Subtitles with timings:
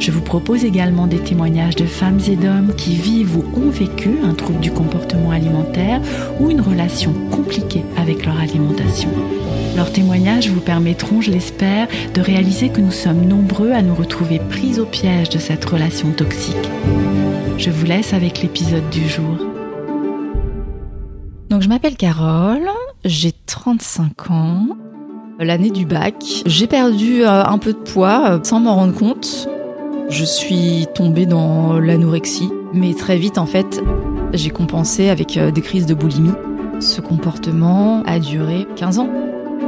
[0.00, 4.10] Je vous propose également des témoignages de femmes et d'hommes qui vivent ou ont vécu
[4.22, 6.00] un trouble du comportement alimentaire
[6.38, 9.10] ou une relation compliquée avec leur alimentation.
[9.76, 14.38] Leurs témoignages vous permettront, je l'espère, de réaliser que nous sommes nombreux à nous retrouver
[14.38, 16.54] pris au piège de cette relation toxique.
[17.58, 19.36] Je vous laisse avec l'épisode du jour.
[21.50, 22.68] Donc je m'appelle Carole,
[23.04, 24.68] j'ai 35 ans.
[25.40, 29.48] L'année du bac, j'ai perdu euh, un peu de poids euh, sans m'en rendre compte.
[30.10, 33.82] Je suis tombée dans l'anorexie, mais très vite en fait,
[34.32, 36.32] j'ai compensé avec euh, des crises de boulimie.
[36.80, 39.08] Ce comportement a duré 15 ans.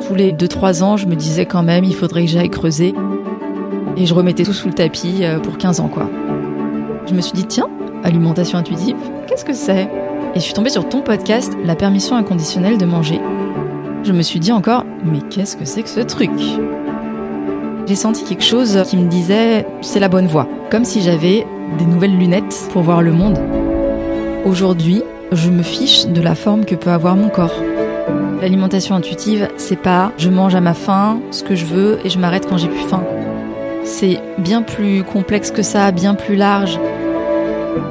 [0.06, 2.94] Tous les 2-3 ans, je me disais quand même, il faudrait que j'aille creuser.
[3.98, 6.08] Et je remettais tout sous le tapis euh, pour 15 ans, quoi.
[7.06, 7.68] Je me suis dit, tiens,
[8.02, 9.90] alimentation intuitive, qu'est-ce que c'est?
[10.34, 13.20] Et je suis tombée sur ton podcast, La permission inconditionnelle de manger.
[14.04, 16.30] Je me suis dit encore, mais qu'est-ce que c'est que ce truc?
[17.86, 21.46] J'ai senti quelque chose qui me disait c'est la bonne voie, comme si j'avais
[21.78, 23.38] des nouvelles lunettes pour voir le monde.
[24.44, 27.54] Aujourd'hui, je me fiche de la forme que peut avoir mon corps.
[28.40, 32.18] L'alimentation intuitive, c'est pas je mange à ma faim, ce que je veux et je
[32.18, 33.04] m'arrête quand j'ai plus faim.
[33.84, 36.78] C'est bien plus complexe que ça, bien plus large.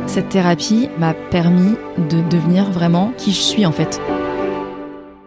[0.08, 4.02] Cette thérapie m'a permis de devenir vraiment qui je suis en fait.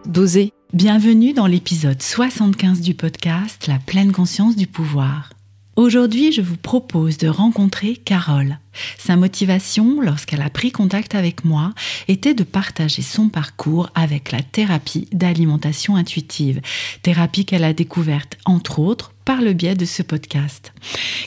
[0.05, 5.29] D'oser Bienvenue dans l'épisode 75 du podcast La pleine conscience du pouvoir.
[5.75, 8.57] Aujourd'hui, je vous propose de rencontrer Carole.
[8.97, 11.75] Sa motivation, lorsqu'elle a pris contact avec moi,
[12.07, 16.59] était de partager son parcours avec la thérapie d'alimentation intuitive,
[17.03, 20.73] thérapie qu'elle a découverte, entre autres, par le biais de ce podcast.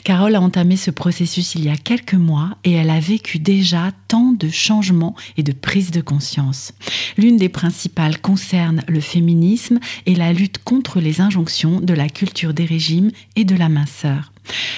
[0.03, 3.91] Carole a entamé ce processus il y a quelques mois et elle a vécu déjà
[4.07, 6.73] tant de changements et de prises de conscience.
[7.17, 12.53] L'une des principales concerne le féminisme et la lutte contre les injonctions de la culture
[12.53, 14.31] des régimes et de la minceur.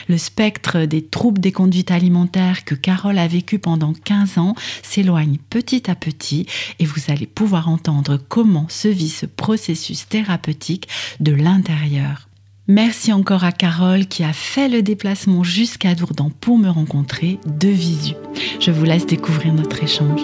[0.08, 5.38] Le spectre des troubles des conduites alimentaires que Carole a vécu pendant 15 ans s'éloigne
[5.50, 6.48] petit à petit
[6.80, 10.88] et vous allez pouvoir entendre comment se vit ce processus thérapeutique
[11.20, 12.29] de l'intérieur.
[12.72, 17.68] Merci encore à Carole qui a fait le déplacement jusqu'à Dourdan pour me rencontrer de
[17.68, 18.14] visu.
[18.60, 20.22] Je vous laisse découvrir notre échange.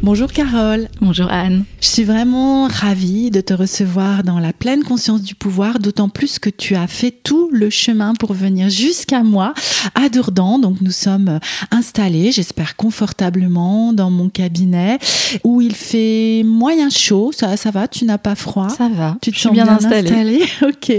[0.00, 0.88] Bonjour Carole.
[1.00, 1.64] Bonjour Anne.
[1.80, 6.38] Je suis vraiment ravie de te recevoir dans la pleine conscience du pouvoir, d'autant plus
[6.38, 9.54] que tu as fait tout le chemin pour venir jusqu'à moi
[9.96, 10.60] à Dourdan.
[10.60, 11.40] Donc nous sommes
[11.72, 15.00] installés, j'espère confortablement, dans mon cabinet
[15.42, 17.32] où il fait moyen chaud.
[17.32, 17.88] Ça, ça va?
[17.88, 18.68] Tu n'as pas froid?
[18.68, 19.16] Ça va.
[19.20, 20.44] Tu te sens bien, installée?
[20.62, 20.92] Ok.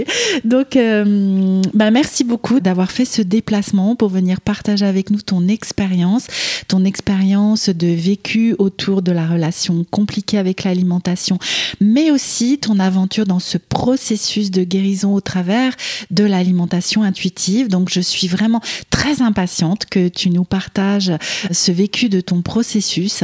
[0.44, 5.48] Donc euh, bah merci beaucoup d'avoir fait ce déplacement pour venir partager avec nous ton
[5.48, 6.26] expérience,
[6.68, 11.38] ton expérience de vécu autour de la relation compliquée avec l'alimentation,
[11.80, 15.72] mais aussi ton aventure dans ce processus de guérison au travers
[16.10, 17.68] de l'alimentation intuitive.
[17.68, 21.12] Donc je suis vraiment très impatiente que tu nous partages
[21.50, 23.22] ce vécu de ton processus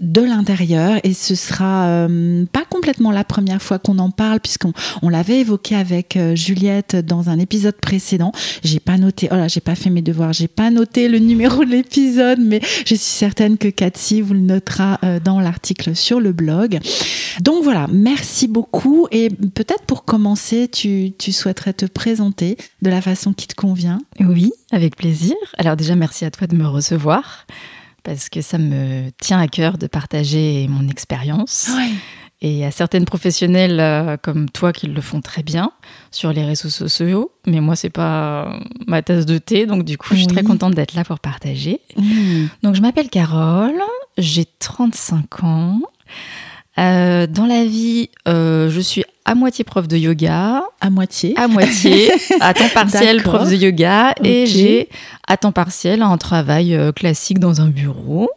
[0.00, 4.72] de l'intérieur et ce sera euh, pas complètement la première fois qu'on en parle puisqu'on
[5.02, 8.32] on, l'avait évoqué avec euh, Juliette dans un épisode précédent.
[8.62, 11.64] J'ai pas noté, oh là, j'ai pas fait mes devoirs, j'ai pas noté le numéro
[11.64, 16.20] de l'épisode, mais je suis certaine que Cathy vous le notera euh, dans l'article sur
[16.20, 16.78] le blog.
[17.40, 19.06] Donc voilà, merci beaucoup.
[19.10, 24.00] Et peut-être pour commencer, tu, tu souhaiterais te présenter de la façon qui te convient.
[24.20, 25.34] Oui, avec plaisir.
[25.56, 27.46] Alors déjà, merci à toi de me recevoir
[28.02, 31.70] parce que ça me tient à cœur de partager mon expérience.
[32.40, 35.72] Et à certaines professionnelles euh, comme toi qui le font très bien
[36.12, 40.10] sur les réseaux sociaux, mais moi c'est pas ma tasse de thé, donc du coup
[40.10, 41.80] je suis très contente d'être là pour partager.
[41.96, 42.46] Mmh.
[42.62, 43.80] Donc je m'appelle Carole,
[44.18, 45.80] j'ai 35 ans.
[46.78, 50.62] Euh, dans la vie, euh, je suis à moitié prof de yoga.
[50.80, 52.10] À moitié À moitié.
[52.40, 54.14] à temps partiel, prof de yoga.
[54.22, 54.88] Et j'ai
[55.26, 58.30] à temps partiel un travail euh, classique dans un bureau.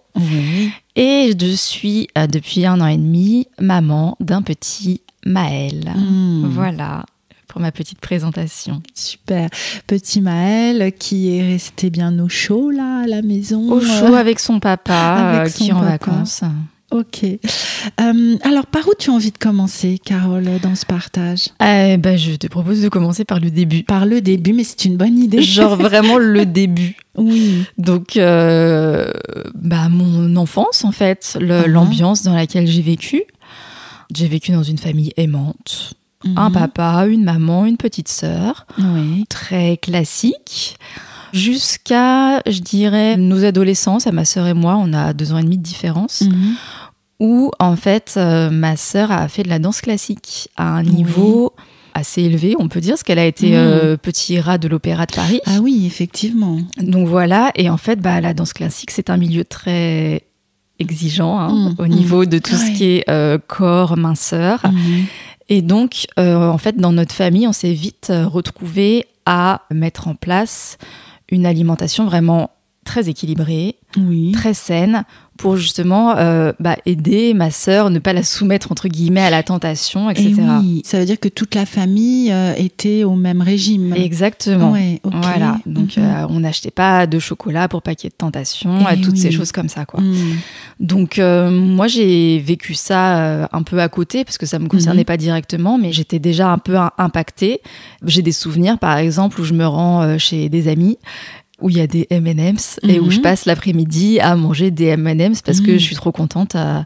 [0.95, 5.93] Et je suis depuis un an et demi maman d'un petit Maël.
[5.95, 6.47] Hmm.
[6.47, 7.05] Voilà
[7.47, 8.81] pour ma petite présentation.
[8.93, 9.49] Super.
[9.85, 13.69] Petit Maël qui est resté bien au chaud là à la maison.
[13.71, 16.43] Au chaud avec son papa qui est en vacances.
[16.91, 17.23] Ok.
[17.23, 21.47] Euh, alors, par où tu as envie de commencer, Carole, dans ce partage?
[21.61, 23.83] Euh, bah, Je te propose de commencer par le début.
[23.83, 25.41] Par le début, mais c'est une bonne idée.
[25.41, 26.97] Genre vraiment le début.
[27.17, 27.63] Oui.
[27.77, 29.11] Donc, euh,
[29.53, 31.65] bah, mon enfance, en fait, Mhm.
[31.65, 33.23] l'ambiance dans laquelle j'ai vécu.
[34.13, 35.93] J'ai vécu dans une famille aimante.
[36.35, 36.53] Un Mhm.
[36.53, 38.65] papa, une maman, une petite sœur.
[38.77, 39.25] Oui.
[39.29, 40.77] Très classique.
[41.33, 45.43] Jusqu'à, je dirais, nos adolescences, à ma sœur et moi, on a deux ans et
[45.43, 46.21] demi de différence.
[46.21, 46.55] Mhm.
[47.23, 51.03] où en fait euh, ma sœur a fait de la danse classique à un Oui.
[51.93, 53.55] Assez élevé, on peut dire, parce qu'elle a été Mhm.
[53.57, 55.39] euh, petit rat de l'opéra de Paris.
[55.45, 56.57] Ah oui, effectivement.
[56.79, 60.23] Donc voilà, et en fait, bah, la danse classique, c'est un milieu très
[60.79, 61.75] exigeant hein, Mhm.
[61.79, 62.57] au niveau de tout Ouais.
[62.57, 64.63] ce qui est euh, corps, minceur.
[65.49, 70.15] Et donc, euh, en fait, dans notre famille, on s'est vite retrouvé à mettre en
[70.15, 70.77] place
[71.29, 72.51] une alimentation vraiment
[72.85, 74.31] très équilibrée, Oui.
[74.31, 75.03] très saine
[75.41, 79.41] pour justement euh, bah, aider ma sœur, ne pas la soumettre entre guillemets à la
[79.43, 80.35] tentation, Et etc.
[80.61, 83.93] oui, ça veut dire que toute la famille euh, était au même régime.
[83.95, 84.71] Exactement.
[84.71, 85.01] Ouais.
[85.03, 86.03] Voilà, donc Mhm.
[86.03, 89.17] euh, on n'achetait pas de chocolat pour pas qu'il y ait de tentation, Eh toutes
[89.17, 89.99] ces choses comme ça, quoi.
[90.01, 90.37] Mhm.
[90.79, 95.05] Donc moi j'ai vécu ça un peu à côté parce que ça me concernait Mhm.
[95.05, 97.61] pas directement, mais j'étais déjà un peu im- impactée.
[98.05, 100.97] J'ai des souvenirs, par exemple, où je me rends chez des amis
[101.61, 103.11] où il y a des M&M's et où Mhm.
[103.11, 105.77] je passe l'après-midi à manger des M&M's parce que Mhm.
[105.79, 106.85] je suis trop contente à-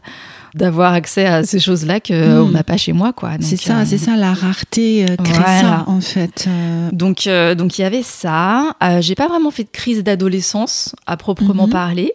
[0.54, 2.52] d'avoir accès à ces choses-là que on Mhm.
[2.52, 3.32] n'a pas chez moi, quoi.
[3.40, 5.60] C'est ça, euh, c'est ça, la rareté euh, crée voilà.
[5.60, 6.46] ça, en fait.
[6.48, 6.88] euh.
[6.92, 8.74] Donc, euh, donc il y avait ça.
[8.82, 11.72] Euh, j'ai pas vraiment fait de crise d'adolescence à proprement Mhm.
[11.72, 12.12] parler.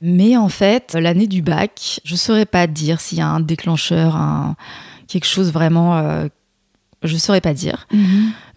[0.00, 4.16] Mais en fait, l'année du bac, je saurais pas dire s'il y a un déclencheur,
[4.16, 4.56] un,
[5.06, 5.96] quelque chose vraiment.
[5.98, 6.26] euh,
[7.04, 7.86] je saurais pas dire.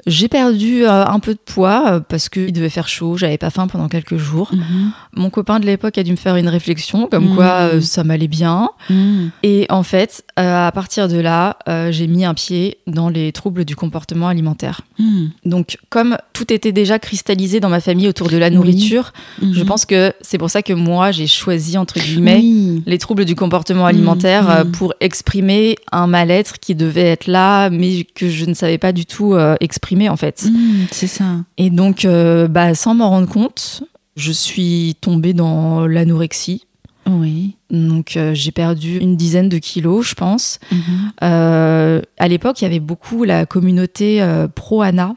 [0.06, 0.12] Mhm.
[0.12, 3.50] J'ai perdu euh, un peu de poids euh, parce qu'il devait faire chaud, j'avais pas
[3.50, 4.52] faim pendant quelques jours.
[4.54, 4.92] Mhm.
[5.13, 7.36] Mon copain de l'époque a dû me faire une réflexion comme Mhm.
[7.36, 8.69] quoi euh, ça m'allait bien.
[8.90, 9.31] Mhm.
[9.44, 11.57] Et en fait, à partir de là,
[11.92, 14.81] j'ai mis un pied dans les troubles du comportement alimentaire.
[15.00, 15.31] Mhm.
[15.46, 18.56] Donc, comme tout était déjà cristallisé dans ma famille autour de la Oui.
[18.56, 19.12] nourriture,
[19.42, 19.66] je Mhm.
[19.66, 22.84] pense que c'est pour ça que moi, j'ai choisi, entre guillemets, Oui.
[22.86, 24.72] les troubles du comportement alimentaire Mhm.
[24.72, 29.06] pour exprimer un mal-être qui devait être là, mais que je ne savais pas du
[29.06, 29.56] tout euh,
[29.95, 30.45] exprimer, en fait.
[30.45, 31.44] Mhm, c'est ça.
[31.57, 33.83] Et donc, euh, bah, sans m'en rendre compte,
[34.15, 36.65] je suis tombée dans l'anorexie.
[37.07, 37.56] Oui.
[37.69, 40.59] Donc, euh, j'ai perdu une dizaine de kilos, je pense.
[40.71, 40.80] Mhm.
[41.24, 44.25] Euh, à l'époque, il y avait beaucoup la communauté
[44.56, 45.15] pro-ANA,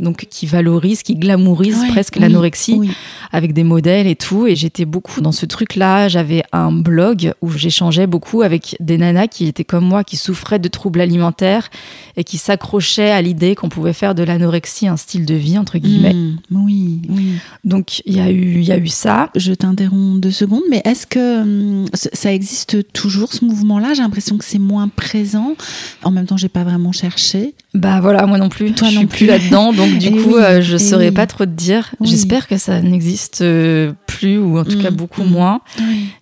[0.00, 2.90] donc qui valorise, qui glamourise Ouais, presque oui, l'anorexie, oui.
[3.32, 4.46] avec des modèles et tout.
[4.46, 6.08] Et j'étais beaucoup dans ce truc-là.
[6.08, 10.58] J'avais un blog où j'échangeais beaucoup avec des nanas qui étaient comme moi, qui souffraient
[10.58, 11.70] de troubles alimentaires
[12.16, 15.78] et qui s'accrochaient à l'idée qu'on pouvait faire de l'anorexie un style de vie, entre
[15.78, 16.14] guillemets.
[16.14, 16.36] Mhm.
[16.50, 17.26] Oui, oui.
[17.64, 19.30] Donc, il y, a eu- y a eu ça.
[19.36, 23.94] Je t'interromps deux secondes, mais est-ce que hum, ça existe toujours ce mouvement-là?
[23.94, 25.54] J'ai l'impression que c'est moins présent.
[26.02, 27.54] En même temps, j'ai pas vraiment cherché.
[27.74, 28.72] Bah voilà, moi non plus.
[28.72, 31.08] Toi je non suis plus là-dedans, donc du Eh coup, oui, euh, je eh saurais
[31.08, 31.14] oui.
[31.14, 31.90] pas trop te dire.
[32.00, 32.08] Oui.
[32.08, 35.30] J'espère que ça n'existe euh, plus, ou en tout cas Mm, beaucoup mm.
[35.30, 35.60] moins.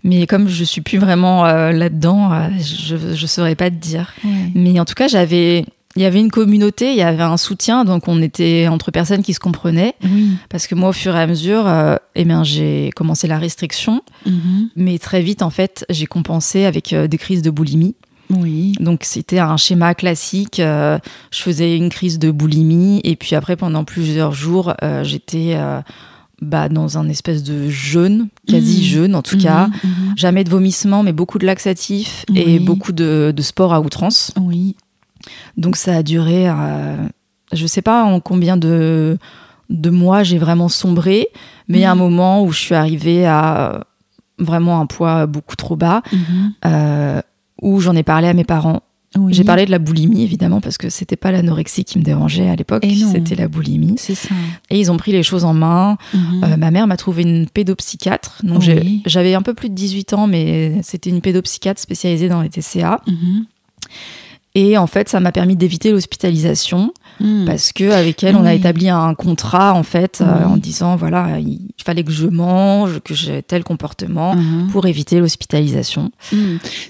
[0.05, 4.13] Mais comme je suis plus vraiment euh, là-dedans, euh, je, je saurais pas te dire.
[4.55, 5.65] Mais en tout cas, j'avais,
[5.97, 9.23] il y avait une communauté, il y avait un soutien, donc on était entre personnes
[9.23, 9.95] qui se comprenaient.
[10.05, 10.31] Oui.
[10.49, 14.03] Parce que moi, au fur et à mesure, euh, eh bien, j'ai commencé la restriction,
[14.27, 14.69] Mhm.
[14.77, 17.95] mais très vite, en fait, j'ai compensé avec euh, des crises de boulimie.
[18.31, 18.73] Oui.
[18.81, 20.59] Donc c'était un schéma classique.
[20.61, 20.99] euh,
[21.31, 25.81] je faisais une crise de boulimie et puis après pendant plusieurs jours, euh, j'étais euh,
[26.41, 28.83] bah, dans un espèce de jeûne, quasi Mhm.
[28.85, 29.67] jeûne en tout cas.
[29.67, 30.15] Mhm, mhm.
[30.17, 32.39] Jamais de vomissements, mais beaucoup de laxatifs Oui.
[32.41, 34.33] et beaucoup de, de sport à outrance.
[34.41, 34.77] Oui.
[35.57, 36.51] Donc ça a duré,
[37.53, 39.19] je sais pas en combien de,
[39.71, 41.29] de mois j'ai vraiment sombré,
[41.69, 43.85] mais il y a un moment où je suis arrivée à
[44.41, 46.03] vraiment un poids beaucoup trop bas,
[46.65, 47.21] euh,
[47.63, 48.83] où j'en ai parlé à mes parents.
[49.19, 49.35] Oui.
[49.35, 52.57] J'ai parlé de la boulimie, évidemment, parce que c'était pas l'anorexie qui me dérangeait à
[52.57, 53.95] l'époque, c'était la boulimie.
[53.99, 54.35] C'est ça.
[54.71, 55.99] Et ils ont pris les choses en main.
[56.15, 56.45] Mhm.
[56.45, 58.41] Euh, ma mère m'a trouvé une pédopsychiatre.
[58.43, 58.65] Donc Oui.
[58.65, 62.49] j'ai- j'avais un peu plus de 18 ans, mais c'était une pédopsychiatre spécialisée dans les
[62.49, 63.03] TCA.
[63.07, 63.45] Mhm.
[64.55, 67.45] Et en fait, ça m'a permis d'éviter l'hospitalisation Mhm.
[67.47, 70.45] parce que avec elle, on a établi un contrat en fait euh, Oui.
[70.53, 74.69] en disant voilà, il fallait que je mange, que j'ai tel comportement Mhm.
[74.71, 76.11] pour éviter l'hospitalisation.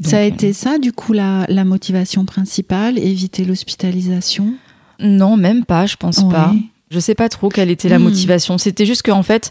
[0.02, 4.54] Ça a euh, été ça, du coup, la, la motivation principale, éviter l'hospitalisation?
[5.00, 6.30] Non, même pas, je pense Ouais.
[6.30, 6.52] pas.
[6.90, 8.02] Je sais pas trop quelle était la Hmm.
[8.04, 8.58] motivation.
[8.58, 9.50] C'était juste qu'en fait,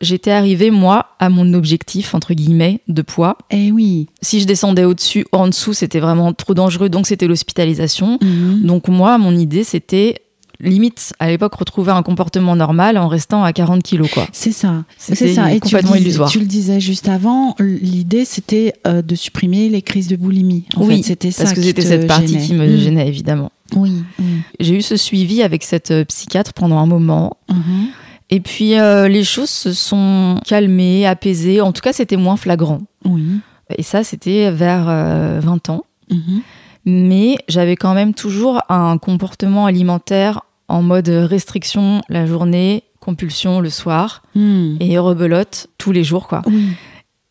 [0.00, 3.36] j'étais arrivée, moi, à mon objectif, entre guillemets, de poids.
[3.50, 4.06] Eh oui.
[4.22, 8.18] Si je descendais au-dessus, en dessous, c'était vraiment trop dangereux, donc c'était l'hospitalisation.
[8.22, 8.62] Mhm.
[8.62, 10.22] Donc moi, mon idée, c'était
[10.62, 14.26] limite à l'époque retrouver un comportement normal en restant à 40 kilos quoi.
[14.30, 14.84] C'est ça.
[14.98, 15.50] C'est ça.
[15.50, 16.28] Et tu, complètement le disais- illusoire.
[16.30, 20.64] tu le disais juste avant, l'idée c'était euh, de supprimer les crises de boulimie.
[20.76, 21.44] En oui, c'était ça.
[21.44, 22.44] parce que c'était te cette partie gênait.
[22.46, 22.76] qui me Mm.
[22.76, 23.52] gênait évidemment.
[23.74, 24.02] Oui.
[24.18, 24.24] oui.
[24.60, 27.38] J'ai eu ce suivi avec cette euh, psychiatre pendant un moment.
[27.48, 27.86] Mhm.
[28.30, 31.60] Et puis euh, les choses se sont calmées, apaisées.
[31.60, 32.80] En tout cas, c'était moins flagrant.
[33.04, 33.40] Oui.
[33.76, 35.84] Et ça, c'était vers euh, 20 ans.
[36.10, 36.42] Mhm.
[36.86, 43.70] Mais j'avais quand même toujours un comportement alimentaire en mode restriction la journée, compulsion le
[43.70, 44.76] soir Mm.
[44.80, 46.42] et rebelote tous les jours, quoi.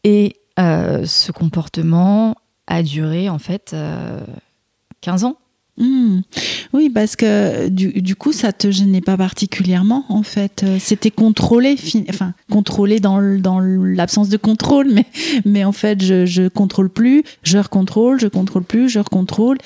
[0.04, 2.36] Et euh, ce comportement
[2.68, 4.20] a duré en fait euh,
[5.02, 5.38] 15 ans.
[5.80, 6.20] Hmm.
[6.74, 10.64] Oui, parce que du, du coup, ça te gênait pas particulièrement, en fait.
[10.64, 15.06] Euh, C'était contrôlé, fi- enfin, contrôlé dans, l'absence de contrôle, mais,
[15.46, 19.58] mais en fait, je, je contrôle plus, je recontrôle, je contrôle plus, je recontrôle.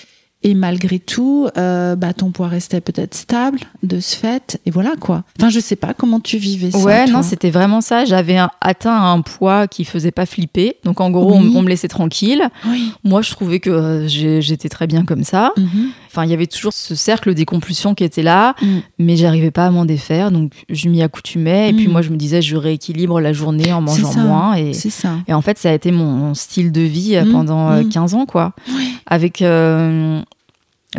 [0.45, 4.59] Et malgré tout, euh, bah, ton poids restait peut-être stable de ce fait.
[4.65, 5.23] Et voilà, quoi.
[5.39, 6.79] Enfin, je sais pas comment tu vivais ça.
[6.79, 7.13] ouais, toi.
[7.13, 8.03] non, c'était vraiment ça.
[8.03, 10.75] J'avais atteint un poids qui faisait pas flipper.
[10.83, 11.49] Donc en gros, Oui.
[11.55, 12.43] on, on me laissait tranquille.
[12.67, 12.91] Oui.
[13.05, 15.53] Moi, je trouvais que euh, j'étais très bien comme ça.
[15.55, 15.91] Mhm.
[16.13, 18.65] Enfin, il y avait toujours ce cercle des compulsions qui était là, Mm.
[18.99, 20.29] mais j'arrivais pas à m'en défaire.
[20.31, 21.71] Donc je m'y accoutumais.
[21.71, 21.91] Et puis Mm.
[21.91, 24.53] moi, je me disais, je rééquilibre la journée en mangeant moins.
[24.53, 25.13] Et, C'est ça.
[25.27, 27.31] et en fait, ça a été mon style de vie euh, Mm.
[27.31, 27.89] pendant euh, Mm.
[27.89, 28.53] 15 ans, quoi.
[28.69, 28.93] Oui.
[29.07, 30.21] Avec euh,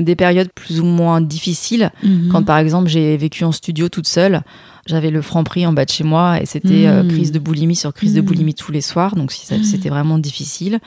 [0.00, 1.92] des périodes plus ou moins difficiles.
[2.02, 2.28] Mhm.
[2.33, 4.42] Quand par exemple j'ai vécu en studio toute seule,
[4.87, 7.76] j'avais le franc prix en bas de chez moi et c'était euh, crise de boulimie
[7.76, 10.80] sur crise de boulimie tous les soirs, donc c'était vraiment difficile.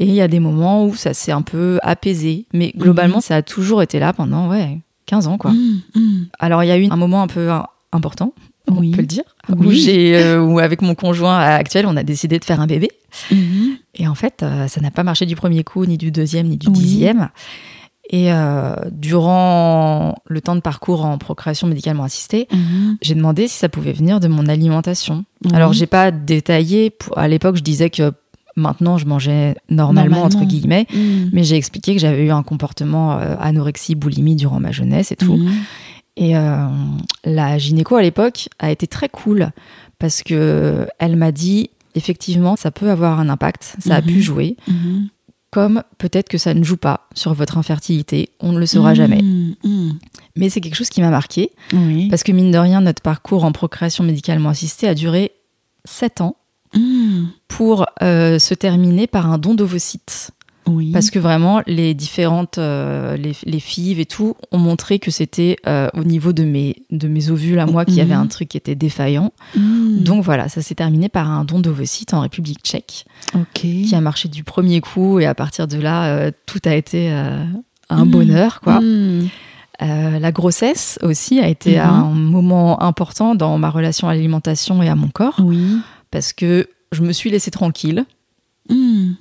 [0.00, 3.20] Et il y a des moments où ça s'est un peu apaisé, mais globalement Mhm.
[3.22, 5.52] ça a toujours été là pendant ouais 15 ans quoi.
[5.52, 6.26] Mm, mm.
[6.38, 7.50] Alors il y a eu un moment un peu
[7.92, 8.32] important,
[8.66, 8.92] on Oui.
[8.92, 9.78] peut le dire, où Oui.
[9.78, 12.88] j'ai euh, où avec mon conjoint actuel on a décidé de faire un bébé.
[13.30, 13.76] Mhm.
[13.96, 16.56] Et en fait, euh, ça n'a pas marché du premier coup, ni du deuxième, ni
[16.56, 16.72] du Oui.
[16.72, 17.28] dixième.
[18.12, 22.96] Et euh, durant le temps de parcours en procréation médicalement assistée, Mhm.
[23.02, 25.24] j'ai demandé si ça pouvait venir de mon alimentation.
[25.44, 25.50] Oui.
[25.54, 26.92] Alors, j'ai pas détaillé.
[27.16, 28.12] À l'époque, je disais que
[28.56, 30.24] maintenant, je mangeais normalement, Normalement.
[30.26, 30.86] entre guillemets.
[30.92, 31.30] Mm.
[31.32, 35.16] Mais j'ai expliqué que j'avais eu un comportement euh, anorexie, boulimie durant ma jeunesse et
[35.16, 35.36] tout.
[35.36, 35.52] Mhm.
[36.16, 36.66] Et euh,
[37.24, 39.50] la gynéco à l'époque a été très cool
[39.98, 44.56] parce que elle m'a dit effectivement ça peut avoir un impact, ça a pu jouer,
[44.68, 45.08] Mhm.
[45.50, 49.22] comme peut-être que ça ne joue pas sur votre infertilité, on ne le saura jamais.
[49.22, 49.92] Mm, mm.
[50.36, 52.08] Mais c'est quelque chose qui m'a marqué Oui.
[52.08, 55.32] parce que mine de rien notre parcours en procréation médicalement assistée a duré
[55.84, 56.36] 7 ans
[56.74, 57.26] Mm.
[57.48, 60.30] pour euh, se terminer par un don d'ovocytes.
[60.66, 60.92] Oui.
[60.92, 65.56] Parce que vraiment, les différentes, euh, les, les FIV et tout, ont montré que c'était
[65.66, 68.20] euh, au niveau de mes, de mes ovules à moi qu'il y avait Mhm.
[68.22, 69.32] un truc qui était défaillant.
[69.56, 69.98] Mm.
[70.00, 73.04] Donc voilà, ça s'est terminé par un don d'ovocytes en République tchèque,
[73.54, 77.10] qui a marché du premier coup et à partir de là, euh, tout a été
[77.10, 78.10] un Mhm.
[78.10, 78.60] bonheur.
[78.60, 78.80] quoi.
[79.80, 81.84] La grossesse aussi a été Mhm.
[81.88, 85.78] un moment important dans ma relation à l'alimentation et à mon corps, Oui.
[86.10, 88.04] Parce que je me suis laissée tranquille.
[88.68, 89.12] Mm.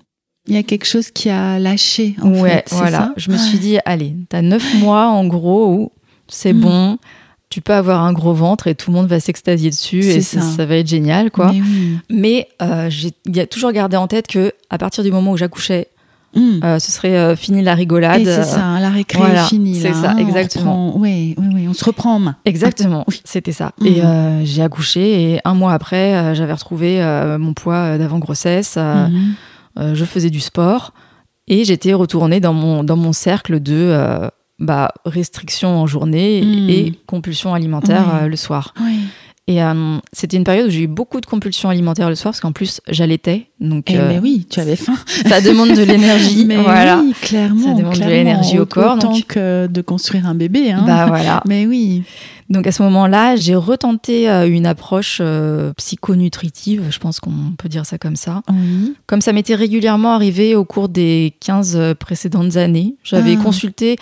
[0.48, 2.16] Il y a quelque chose qui a lâché.
[2.22, 2.98] En ouais, fait, voilà.
[2.98, 5.92] ça Je me suis dit, allez, t'as neuf mois en gros où
[6.28, 6.60] c'est Mm.
[6.62, 6.98] bon,
[7.50, 10.42] tu peux avoir un gros ventre et tout le monde va s'extasier dessus et ça.
[10.42, 10.56] ça.
[10.58, 11.52] ça va être génial, quoi.
[11.52, 11.98] Mais oui.
[12.10, 15.88] Mais euh, j'ai toujours gardé en tête que à partir du moment où j'accouchais,
[16.36, 16.60] Mm.
[16.64, 18.24] euh, ce serait euh, fini la rigolade.
[18.24, 19.76] C'est ça, la récré voilà, finie.
[19.76, 20.96] c'est ça, hein, exactement.
[20.98, 22.36] Oui, oui, oui, on se reprend en main.
[22.46, 23.22] Exactement, Oui.
[23.26, 23.72] c'était ça.
[23.82, 23.88] Mhm.
[23.88, 27.98] Et euh, j'ai accouché et un mois après, euh, j'avais retrouvé euh, mon poids euh,
[27.98, 28.76] d'avant grossesse.
[28.78, 29.34] euh, Mhm.
[29.80, 30.94] euh, je faisais du sport
[31.48, 34.28] et j'étais retournée dans mon, dans mon cercle de euh,
[34.60, 38.74] bah, restriction en journée et compulsion alimentaire euh, le soir.
[38.82, 39.00] Oui.
[39.52, 42.40] Et euh, c'était une période où j'ai eu beaucoup de compulsions alimentaires le soir parce
[42.40, 43.48] qu'en plus j'allaitais.
[43.60, 44.94] Donc Eh euh, mais oui, tu avais faim.
[45.28, 46.46] ça demande de l'énergie.
[46.48, 47.02] Mais voilà.
[47.04, 47.64] oui, clairement.
[47.66, 50.72] Ça demande de l'énergie au corps, Autant donc- que de construire un bébé.
[50.72, 50.84] Hein.
[50.86, 51.42] Bah voilà.
[51.48, 52.04] Mais oui.
[52.52, 57.70] Donc à ce moment-là, j'ai retenté euh, une approche euh, psychonutritive, je pense qu'on peut
[57.70, 58.44] dire ça comme ça.
[58.50, 58.94] Oui.
[59.08, 63.44] Comme ça m'était régulièrement arrivé au cours des 15 précédentes années, j'avais Ah.
[63.44, 63.98] consulté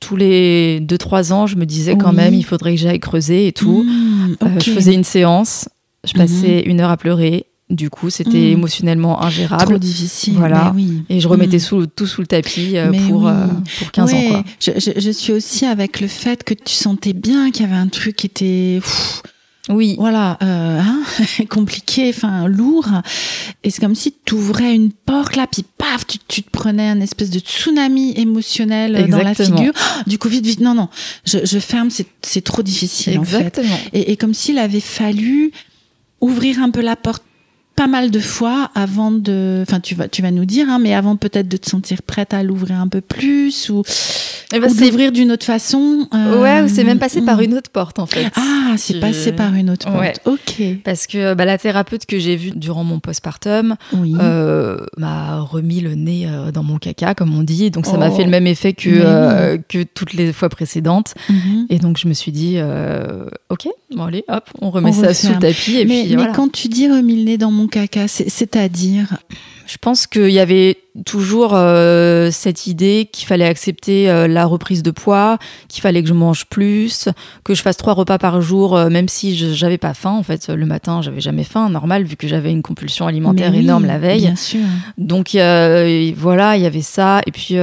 [0.00, 2.16] tous les 2-3 ans, je me disais quand Oui.
[2.16, 3.82] même, il faudrait que j'aille creuser et tout.
[3.84, 5.68] Mm, Euh, je faisais une séance,
[6.04, 8.52] je passais une heure à pleurer, du coup c'était Mhm.
[8.58, 9.64] émotionnellement ingérable.
[9.64, 10.34] Trop difficile.
[10.36, 10.72] Voilà.
[10.76, 11.02] oui.
[11.08, 11.60] Et je remettais Mm.
[11.60, 13.30] sous, tout sous le tapis euh, pour, oui.
[13.32, 13.46] euh,
[13.80, 14.22] pour 15 ans.
[14.30, 14.44] Quoi.
[14.60, 17.76] Je, je- je suis aussi avec le fait que tu sentais bien qu'il y avait
[17.76, 19.22] un truc qui était pff,
[19.68, 21.02] Oui, voilà euh, hein,
[21.48, 22.88] compliqué, enfin lourd.
[23.64, 26.88] Et c'est comme si tu ouvrais une porte là, puis paf, tu, tu te prenais
[26.88, 29.58] un espèce de tsunami émotionnel euh, dans la Exactement.
[29.58, 29.72] figure.
[29.76, 30.88] Oh, du coup, vite, vite, non, non,
[31.24, 31.88] je, je ferme,
[32.22, 33.36] c'est trop difficile en fait.
[33.38, 33.78] exactement.
[33.92, 35.52] Et, et comme s'il avait fallu
[36.20, 37.22] ouvrir un peu la porte
[37.76, 40.94] pas mal de fois avant de enfin tu vas tu vas nous dire hein, mais
[40.94, 43.84] avant peut-être de te sentir prête à l'ouvrir un peu plus ou
[44.54, 46.08] Eh ben, ou d'ouvrir d'une autre façon.
[46.14, 47.42] euh, Ouais, ou c'est même passé par hmm.
[47.44, 48.30] une autre porte en fait.
[48.34, 49.98] Ah, c'est Je- passé par une autre porte.
[50.00, 50.12] Ouais.
[50.24, 50.62] Ok.
[50.84, 54.14] Parce que bah, la thérapeute que j'ai vue durant mon postpartum Oui.
[54.20, 57.70] euh, m'a remis le nez euh, dans mon caca, comme on dit.
[57.70, 58.14] Donc ça m'a Oh.
[58.16, 61.14] fait le même effet que, que toutes les fois précédentes.
[61.28, 61.66] Mhm.
[61.68, 62.56] Et donc je me suis dit,
[63.50, 65.14] ok, bon allez, hop, on remet On ça referme.
[65.14, 65.76] sous le tapis.
[65.78, 66.32] Et mais puis mais voilà.
[66.32, 69.16] quand tu dis remis le nez dans mon caca, c'est- c'est-à-dire
[69.70, 74.82] Je pense qu'il y avait toujours euh, cette idée qu'il fallait accepter euh, la reprise
[74.82, 75.36] de poids,
[75.68, 77.10] qu'il fallait que je mange plus,
[77.44, 80.12] que je fasse trois repas par jour, euh, même si je- j'avais pas faim.
[80.12, 83.58] En fait, le matin, j'avais jamais faim, normal, vu que j'avais une compulsion alimentaire oui,
[83.58, 84.22] énorme la veille.
[84.22, 84.60] Bien sûr.
[84.96, 87.20] Donc voilà, il y avait ça.
[87.26, 87.56] Et puis,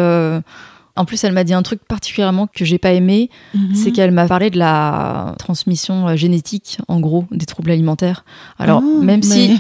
[0.95, 3.75] en plus, elle m'a dit un truc particulièrement que j'ai pas aimé, Mhm.
[3.75, 8.23] c'est qu'elle m'a parlé de la transmission euh, génétique, en gros, des troubles alimentaires.
[8.59, 9.59] Alors, Oh, même si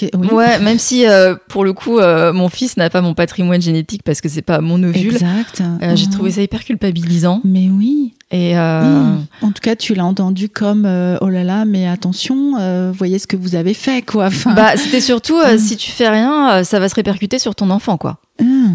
[0.00, 0.28] mais- oui.
[0.32, 4.02] Ouais, même si euh, pour le coup, euh, mon fils n'a pas mon patrimoine génétique
[4.04, 5.12] parce que c'est pas mon ovule.
[5.14, 5.60] Exact.
[5.82, 6.12] euh, J'ai Mhm.
[6.12, 7.40] trouvé ça hyper culpabilisant.
[7.44, 8.14] Mais oui.
[8.30, 9.26] Et Mhm.
[9.42, 10.86] En tout cas, tu l'as entendu comme
[11.20, 14.26] oh là là, mais attention, voyez ce que vous avez fait, quoi.
[14.26, 15.58] Enfin, bah, c'était surtout Mhm.
[15.58, 18.18] si tu fais rien, ça va se répercuter sur ton enfant, quoi.
[18.40, 18.74] hum.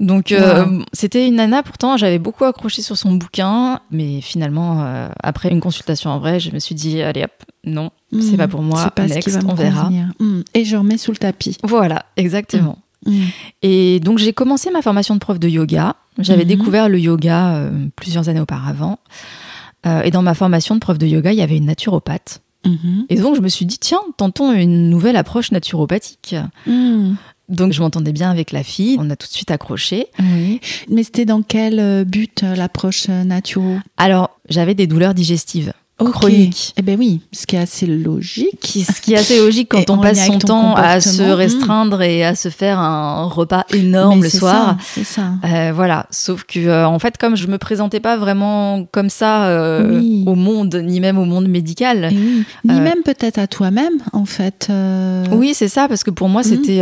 [0.00, 0.82] Donc euh, Wow.
[0.94, 1.62] c'était une nana.
[1.62, 6.40] Pourtant, j'avais beaucoup accroché sur son bouquin, mais finalement, euh, après une consultation en vrai,
[6.40, 7.30] je me suis dit allez hop,
[7.64, 8.90] non, c'est pas pour moi.
[8.90, 9.90] Pas Next, on verra.
[10.18, 10.42] Hum.
[10.54, 11.58] Et je remets sous le tapis.
[11.64, 12.78] Voilà, exactement.
[13.06, 13.14] Hum.
[13.62, 15.96] Et donc j'ai commencé ma formation de prof de yoga.
[16.18, 16.48] J'avais Mhm.
[16.48, 18.98] découvert le yoga euh, plusieurs années auparavant.
[20.04, 22.42] Et dans ma formation de prof de yoga, il y avait une naturopathe.
[22.66, 23.06] Mhm.
[23.08, 26.36] Et donc je me suis dit, tiens, tentons une nouvelle approche naturopathique.
[27.50, 30.06] Donc je m'entendais bien avec la fille, on a tout de suite accroché.
[30.18, 30.60] Oui.
[30.88, 33.76] Mais c'était dans quel euh, but euh, l'approche euh, naturo?
[33.96, 36.12] Alors j'avais des douleurs digestives Ok.
[36.12, 36.72] chroniques.
[36.78, 38.66] Eh ben oui, ce qui est assez logique.
[38.90, 41.34] Ce qui est assez logique Et quand on passe son temps à se comportement.
[41.36, 44.78] restreindre et à se faire un repas énorme Mais le soir.
[44.94, 45.32] C'est ça.
[45.44, 49.44] Euh, voilà, sauf que euh, en fait, comme je me présentais pas vraiment comme ça
[49.48, 50.24] euh, Oui.
[50.26, 52.08] au monde, ni même au monde médical.
[52.10, 52.44] Oui.
[52.64, 54.68] Ni même peut-être à toi-même, en fait.
[55.32, 56.48] Oui, c'est ça, parce que pour moi, Mhm.
[56.48, 56.80] c'était,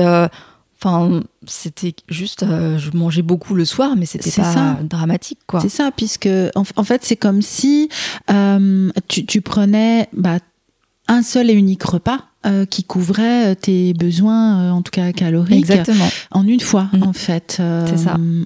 [0.80, 4.78] enfin, c'était juste, euh, je mangeais beaucoup le soir, mais c'était pas ça.
[4.82, 5.61] dramatique, quoi.
[5.61, 7.88] C'est ça, puisque en, en fait, c'est comme si
[8.30, 10.38] euh, tu, tu prenais bah,
[11.08, 15.11] un seul et unique repas euh, qui couvrait euh, tes besoins, euh, en tout cas
[15.12, 16.09] caloriques, Exactement.
[16.30, 17.02] en une fois, Mm.
[17.02, 17.56] en fait.
[17.59, 18.14] Euh, C'est ça.
[18.16, 18.44] mm,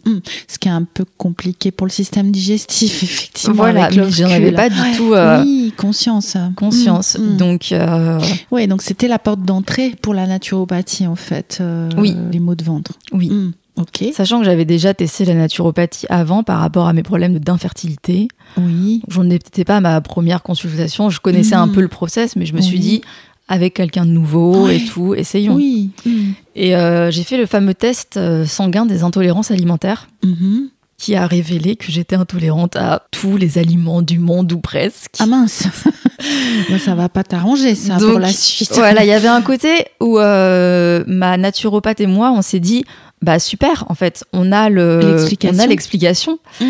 [0.48, 3.54] ce qui est un peu compliqué pour le système digestif, effectivement.
[3.54, 4.96] Voilà, avec mais j'en avais pas du Ouais.
[4.96, 6.36] tout euh, Oui, conscience.
[6.56, 7.18] conscience.
[7.18, 7.36] Mm, mm.
[7.36, 8.18] Donc, euh,
[8.50, 11.62] Oui, donc c'était la porte d'entrée pour la naturopathie, en fait.
[11.98, 12.16] Oui.
[12.32, 12.92] Les maux de ventre.
[13.12, 13.30] oui.
[13.76, 14.04] Mm, Ok.
[14.14, 18.28] Sachant que j'avais déjà testé la naturopathie avant par rapport à mes problèmes d'infertilité.
[18.58, 19.02] Oui.
[19.08, 21.08] J'en étais pas à ma première consultation.
[21.10, 21.72] Je connaissais un Mhm.
[21.72, 23.00] peu le process, mais je me suis dit,
[23.48, 24.76] avec quelqu'un de nouveau Ouais.
[24.76, 25.54] et tout, essayons.
[25.54, 25.90] Oui.
[26.04, 26.10] Mm.
[26.54, 30.68] Et euh, j'ai fait le fameux test euh, sanguin des intolérances alimentaires Mhm.
[30.98, 35.16] qui a révélé que j'étais intolérante à tous les aliments du monde ou presque.
[35.18, 35.64] Ah mince,
[36.70, 38.70] Moi, ça va pas t'arranger ça pour Donc, la suite.
[38.74, 42.84] Voilà, il y avait un côté où euh, ma naturopathe et moi, on s'est dit,
[43.22, 45.56] bah super, en fait, on a le, L'explication.
[45.56, 46.38] on a l'explication.
[46.60, 46.64] Mm.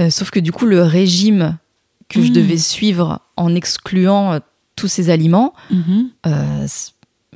[0.00, 1.56] Euh, sauf que du coup, le régime
[2.08, 2.34] que je Mm.
[2.34, 4.38] devais suivre en excluant euh,
[4.76, 6.08] tous ces aliments, Mhm.
[6.26, 6.66] euh,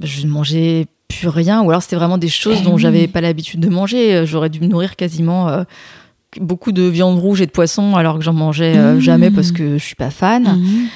[0.03, 2.81] je ne mangeais plus rien, ou alors c'était vraiment des choses Eh dont oui.
[2.83, 4.25] j'avais pas l'habitude de manger.
[4.27, 5.65] J'aurais dû me nourrir quasiment euh,
[6.41, 9.01] beaucoup de viande rouge et de poisson, alors que j'en mangeais euh, Mm.
[9.01, 10.45] jamais parce que je suis pas fan.
[10.45, 10.87] Mhm.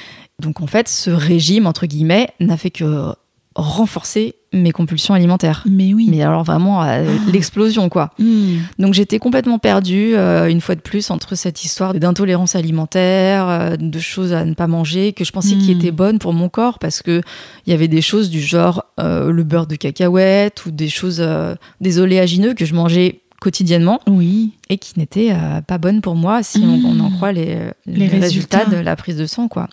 [0.40, 3.12] Donc en fait, ce régime, entre guillemets, n'a fait que
[3.56, 5.64] renforcer mes compulsions alimentaires.
[5.68, 6.06] Mais oui.
[6.10, 7.00] Mais alors vraiment à
[7.32, 8.10] l'explosion, quoi.
[8.18, 8.58] Mm.
[8.78, 13.76] Donc j'étais complètement perdue, euh, une fois de plus, entre cette histoire d'intolérance alimentaire, euh,
[13.76, 15.78] de choses à ne pas manger, que je pensais qui Mm.
[15.80, 17.22] étaient bonnes pour mon corps, parce que
[17.66, 21.18] il y avait des choses du genre euh, le beurre de cacahuète ou des choses,
[21.20, 24.52] euh, des oléagineux que je mangeais quotidiennement Oui.
[24.70, 27.96] et qui n'étaient euh, pas bonnes pour moi si on, on en croit les, les
[27.96, 28.58] Les résultats.
[28.60, 28.64] résultats.
[28.64, 29.68] de la prise de sang, quoi.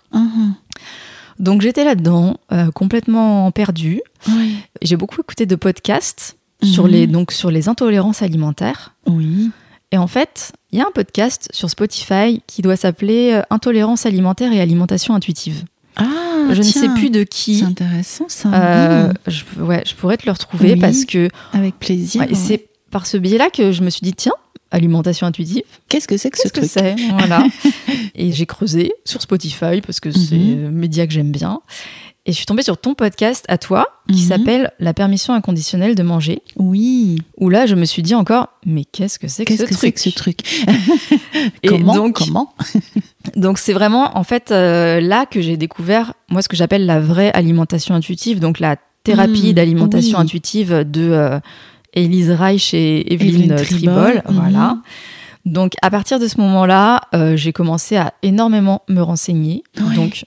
[1.40, 4.02] Donc j'étais là-dedans, euh, complètement perdue.
[4.30, 4.56] Oui.
[4.82, 6.90] J'ai beaucoup écouté de podcasts sur, Mhm.
[6.92, 8.94] les, donc, sur les intolérances alimentaires.
[9.08, 9.50] Oui.
[9.92, 14.06] Et en fait, il y a un podcast sur Spotify qui doit s'appeler euh, Intolérance
[14.06, 15.64] alimentaire et alimentation intuitive.
[15.96, 16.06] Ah,
[16.52, 17.60] je ne sais plus de qui.
[17.60, 18.50] C'est intéressant ça.
[18.54, 19.14] Euh, Mm.
[19.28, 20.80] je, ouais, je pourrais te le retrouver Oui.
[20.80, 22.22] parce que Avec plaisir.
[22.22, 24.32] ouais, et c'est par ce biais-là que je me suis dit tiens,
[24.72, 26.70] alimentation intuitive, Qu'est-ce que c'est que ce que truc?
[26.72, 26.96] c'est?
[27.18, 27.44] Voilà.
[28.16, 30.68] et j'ai creusé sur Spotify parce que c'est Mhm.
[30.68, 31.60] un média que j'aime bien.
[32.26, 34.28] Et je suis tombée sur ton podcast à toi qui Mhm.
[34.30, 36.42] s'appelle La permission inconditionnelle de manger.
[36.56, 37.18] Oui.
[37.38, 39.76] Où là, je me suis dit encore, mais qu'est-ce que c'est que Qu'est-ce ce que
[39.76, 40.40] c'est truc que ce truc?
[41.64, 41.94] Et Comment?
[41.96, 42.54] donc- Comment?
[43.36, 47.00] Donc c'est vraiment en fait euh, là que j'ai découvert moi ce que j'appelle la
[47.00, 50.24] vraie alimentation intuitive, donc la thérapie Mmh, d'alimentation oui.
[50.24, 51.40] intuitive de euh,
[51.94, 54.36] Elise Reich et Evelyne, Tribol, mhm.
[54.36, 54.78] voilà.
[55.46, 59.64] Donc à partir de ce moment-là, euh, j'ai commencé à énormément me renseigner.
[59.78, 59.96] Ouais.
[59.96, 60.26] Donc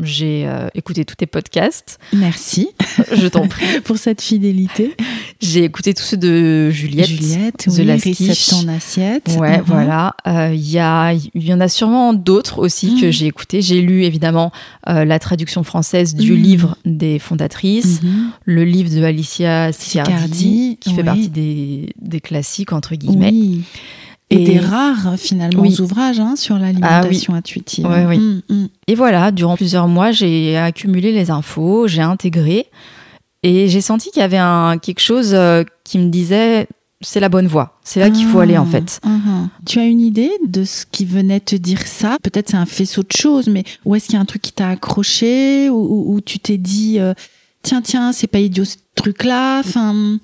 [0.00, 1.98] j'ai euh, écouté tous tes podcasts.
[2.12, 2.68] Merci
[3.12, 3.80] Je t'en prie.
[3.84, 4.94] pour cette fidélité.
[5.40, 7.06] J'ai écouté tous ceux de Juliette.
[7.06, 9.36] Juliette, The oui, Last ton assiette.
[9.38, 9.64] Ouais, Mhm.
[9.66, 10.14] voilà.
[10.26, 13.00] Euh, Il y, a, il y en a sûrement d'autres aussi Mhm.
[13.00, 13.62] que j'ai écouté.
[13.62, 14.52] J'ai lu évidemment
[14.88, 16.42] euh, la traduction française du Mhm.
[16.42, 18.30] livre des fondatrices, Mhm.
[18.44, 21.04] le livre de Alicia Sicardi, Sicardi, qui fait oui.
[21.04, 23.30] partie des, des classiques, entre guillemets.
[23.32, 23.62] Oui.
[24.30, 25.80] Et, Et- des rares finalement Oui.
[25.80, 27.86] ouvrages hein, sur l'alimentation intuitive.
[27.86, 28.18] Ouais, oui.
[28.18, 28.68] Mm, mm.
[28.86, 32.66] Et voilà, durant plusieurs mois, j'ai accumulé les infos, j'ai intégré
[33.42, 36.66] et j'ai senti qu'il y avait un, quelque chose euh, qui me disait
[37.00, 39.00] c'est la bonne voie, c'est là qu'il faut Ah, aller en fait.
[39.04, 39.48] mhm.
[39.64, 42.16] Tu as une idée de ce qui venait te dire ça?
[42.22, 44.52] Peut-être c'est un faisceau de choses, mais où est-ce qu'il y a un truc qui
[44.52, 45.70] t'a accroché?
[45.70, 47.14] Ou, ou tu t'es dit euh,
[47.62, 49.60] tiens tiens c'est pas idiot ce truc-là?
[49.60, 50.18] Enfin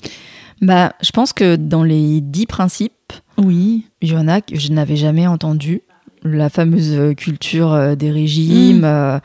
[0.63, 2.93] Bah, je pense que dans les dix principes,
[3.39, 3.85] oui.
[4.03, 5.83] il y en a que je n'avais jamais entendu.
[6.23, 8.85] La fameuse euh, culture euh, des régimes, Mm.
[8.85, 9.19] euh,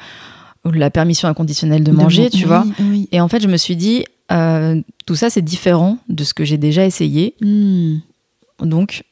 [0.66, 2.66] ou la permission inconditionnelle de manger, tu oui, vois.
[2.82, 3.08] Oui.
[3.14, 6.44] Et en fait, je me suis dit, euh, tout ça, c'est différent de ce que
[6.44, 7.36] j'ai déjà essayé.
[7.42, 8.00] Mm.
[8.64, 9.04] Donc,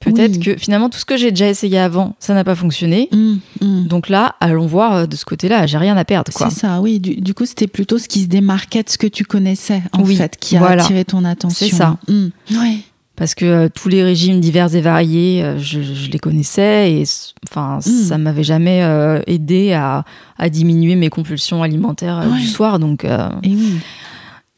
[0.00, 0.40] peut-être Oui.
[0.40, 3.10] que finalement, tout ce que j'ai déjà essayé avant, ça n'a pas fonctionné.
[3.12, 3.86] Mm.
[3.86, 5.66] Donc là, allons voir de ce côté-là.
[5.66, 6.32] J'ai rien à perdre.
[6.34, 6.98] C'est ça, oui.
[6.98, 10.02] Du, du coup, c'était plutôt ce qui se démarquait de ce que tu connaissais, en
[10.02, 10.82] Oui, fait, qui a voilà.
[10.82, 11.66] attiré ton attention.
[11.68, 11.98] C'est ça.
[12.08, 12.28] Mm.
[12.52, 12.78] Ouais.
[13.22, 17.04] Parce que euh, tous les régimes divers et variés, euh, je, je les connaissais et
[17.48, 17.80] enfin, Mm.
[17.82, 20.04] ça m'avait jamais euh, aidé à,
[20.38, 22.40] à diminuer mes compulsions alimentaires Ouais.
[22.40, 22.80] du soir.
[22.80, 23.08] Donc, Et
[23.44, 23.76] oui.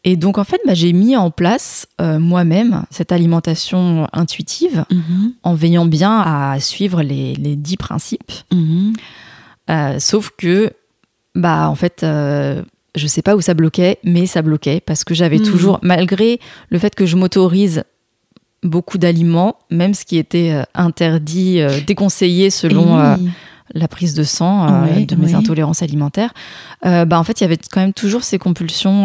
[0.04, 5.32] et donc en fait, bah, j'ai mis en place moi-même cette alimentation intuitive Mhm.
[5.42, 8.32] en veillant bien à suivre les, les dix principes.
[8.50, 8.94] Mhm.
[9.68, 10.72] Euh, sauf que,
[11.34, 15.38] bah, en fait, je sais pas où ça bloquait, mais ça bloquait parce que j'avais
[15.38, 15.44] Mhm.
[15.50, 17.84] toujours, malgré le fait que je m'autorise
[18.64, 23.28] beaucoup d'aliments, même ce qui était euh, interdit, euh, déconseillé selon Et euh, oui.
[23.74, 26.32] la prise de sang Ouais, de mes intolérances alimentaires,
[26.82, 29.04] bah, en fait, il y avait quand même toujours ces compulsions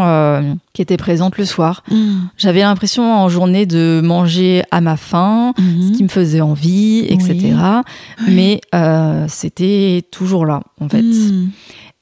[0.73, 1.83] qui étaient présentes le soir.
[1.89, 2.27] Mm.
[2.37, 5.81] J'avais l'impression en journée de manger à ma faim, Mhm.
[5.93, 7.53] ce qui me faisait envie, etc.
[8.27, 8.59] Mais
[9.27, 11.01] c'était toujours là, en fait.
[11.03, 11.49] Mm.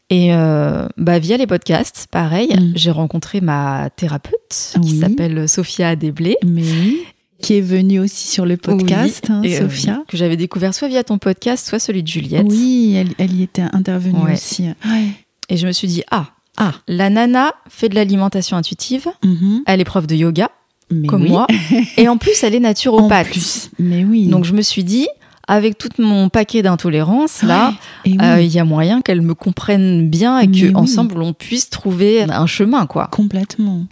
[0.10, 2.72] Et euh, bah, via les podcasts, pareil, Mm.
[2.76, 5.00] j'ai rencontré ma thérapeute qui Oui.
[5.00, 6.38] s'appelle Sophia Desblés.
[6.46, 6.98] Mais oui.
[7.42, 10.04] Qui est venue aussi sur le podcast, Oui, hein, et, euh, Sophia.
[10.08, 12.48] que j'avais découvert soit via ton podcast, soit celui de Juliette.
[12.50, 14.34] Oui, elle, elle y était intervenue Ouais.
[14.34, 14.64] aussi.
[14.64, 15.08] Ouais.
[15.50, 16.74] Et je me suis dit, ah, Ah.
[16.88, 19.62] la nana fait de l'alimentation intuitive, Mhm.
[19.68, 20.50] elle est prof de yoga,
[20.90, 21.30] Mais comme oui.
[21.30, 21.46] moi,
[21.98, 23.28] et en plus, elle est En naturopathe.
[23.28, 23.70] plus.
[23.78, 24.26] Mais oui.
[24.28, 25.08] Donc je me suis dit,
[25.48, 27.74] avec tout mon paquet d'intolérances, là,
[28.06, 28.18] oui.
[28.22, 30.74] euh, il y a moyen qu'elle me comprenne bien et Mais oui.
[30.74, 33.08] qu'ensemble, on puisse trouver un chemin, quoi.
[33.12, 33.86] Complètement.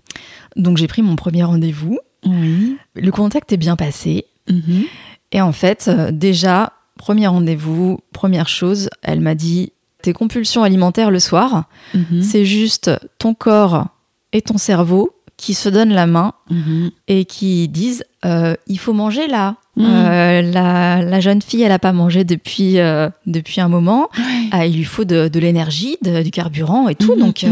[0.56, 2.00] Donc j'ai pris mon premier rendez-vous.
[2.26, 2.78] Oui.
[2.96, 4.26] Le contact est bien passé.
[4.50, 4.84] Mhm.
[5.32, 11.12] Et en fait, euh, déjà, premier rendez-vous, première chose, elle m'a dit tes compulsions alimentaires
[11.12, 12.22] le soir, Mhm.
[12.22, 13.88] c'est juste ton corps
[14.34, 16.92] et ton cerveau qui se donnent la main Mhm.
[17.08, 19.56] et qui disent euh, il faut manger là.
[19.76, 19.86] Mhm.
[19.88, 24.10] Euh, la, la jeune fille, elle n'a pas mangé depuis, euh, depuis un moment.
[24.52, 27.16] Ah, il lui faut de, de l'énergie, du carburant et tout.
[27.16, 27.46] Donc,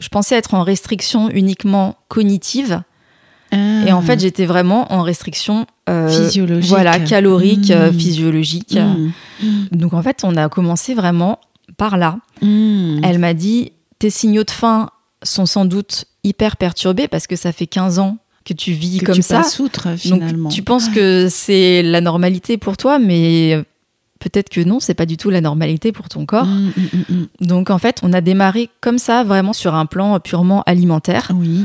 [0.00, 2.82] je pensais être en restriction uniquement cognitive.
[3.52, 3.84] Ah.
[3.86, 6.68] Et en fait, j'étais vraiment en restriction euh, Physiologique.
[6.70, 7.72] Voilà, calorique, Mm.
[7.72, 8.76] euh, physiologique.
[8.78, 9.68] Mhm.
[9.72, 11.38] Donc en fait, on a commencé vraiment
[11.76, 12.18] par là.
[12.40, 14.90] Elle m'a dit tes signaux de faim
[15.22, 19.06] sont sans doute hyper perturbés parce que ça fait 15 ans que tu vis Que
[19.06, 19.38] comme tu ça.
[19.38, 20.44] passes outre finalement.
[20.48, 23.62] Donc tu penses que c'est la normalité pour toi, mais
[24.18, 26.48] peut-être que non, c'est pas du tout la normalité pour ton corps.
[27.40, 31.64] Donc en fait, on a démarré comme ça, vraiment sur un plan purement alimentaire, Oui.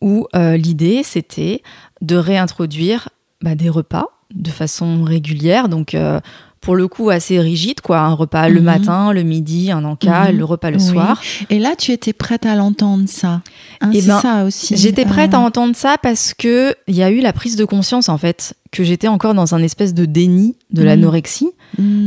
[0.00, 1.62] Où euh, l'idée c'était
[2.02, 3.08] de réintroduire
[3.42, 6.20] bah, des repas de façon régulière, donc euh,
[6.60, 8.64] pour le coup assez rigide, quoi, un repas le Mhm.
[8.64, 10.38] matin, le midi, un encas, Mhm.
[10.38, 10.82] le repas le Oui.
[10.82, 11.22] soir.
[11.50, 13.42] Et là, tu étais prête à l'entendre ça.
[13.80, 14.76] Hein, Eh c'est ben, ça aussi.
[14.76, 17.64] J'étais prête à Euh, entendre ça parce que il y a eu la prise de
[17.64, 20.86] conscience en fait que j'étais encore dans un espèce de déni de Mhm.
[20.86, 21.50] l'anorexie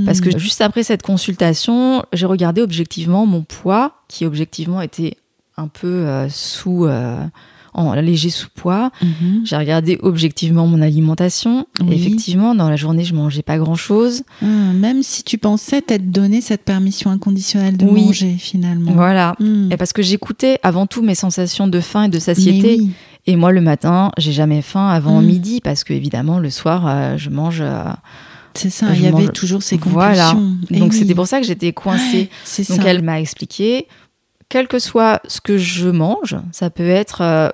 [0.05, 5.15] parce que juste après cette consultation, j'ai regardé objectivement mon poids qui objectivement était
[5.57, 7.23] un peu euh, sous euh,
[7.73, 8.91] en léger sous-poids.
[9.01, 9.41] Mhm.
[9.45, 11.67] J'ai regardé objectivement mon alimentation.
[11.81, 11.87] Oui.
[11.91, 14.23] Et effectivement, dans la journée, je mangeais pas grand-chose.
[14.41, 18.05] Ah, même si tu pensais t'être donné cette permission inconditionnelle de Oui.
[18.05, 18.91] manger finalement.
[18.93, 19.35] Voilà.
[19.39, 19.69] Mhm.
[19.71, 22.77] Et parce que j'écoutais avant tout mes sensations de faim et de satiété.
[22.79, 22.91] oui.
[23.27, 25.25] Et moi, le matin, j'ai jamais faim avant Mm.
[25.25, 27.59] midi parce que évidemment, le soir, euh, je mange.
[27.61, 27.83] euh,
[28.55, 30.31] C'est ça, il y avait toujours ces Voilà.
[30.31, 30.57] compulsions.
[30.71, 32.29] Eh Donc c'était pour ça que j'étais coincée.
[32.57, 32.89] Ouais, Donc ça.
[32.89, 33.87] elle m'a expliqué,
[34.49, 37.49] quel que soit ce que je mange, ça peut être euh,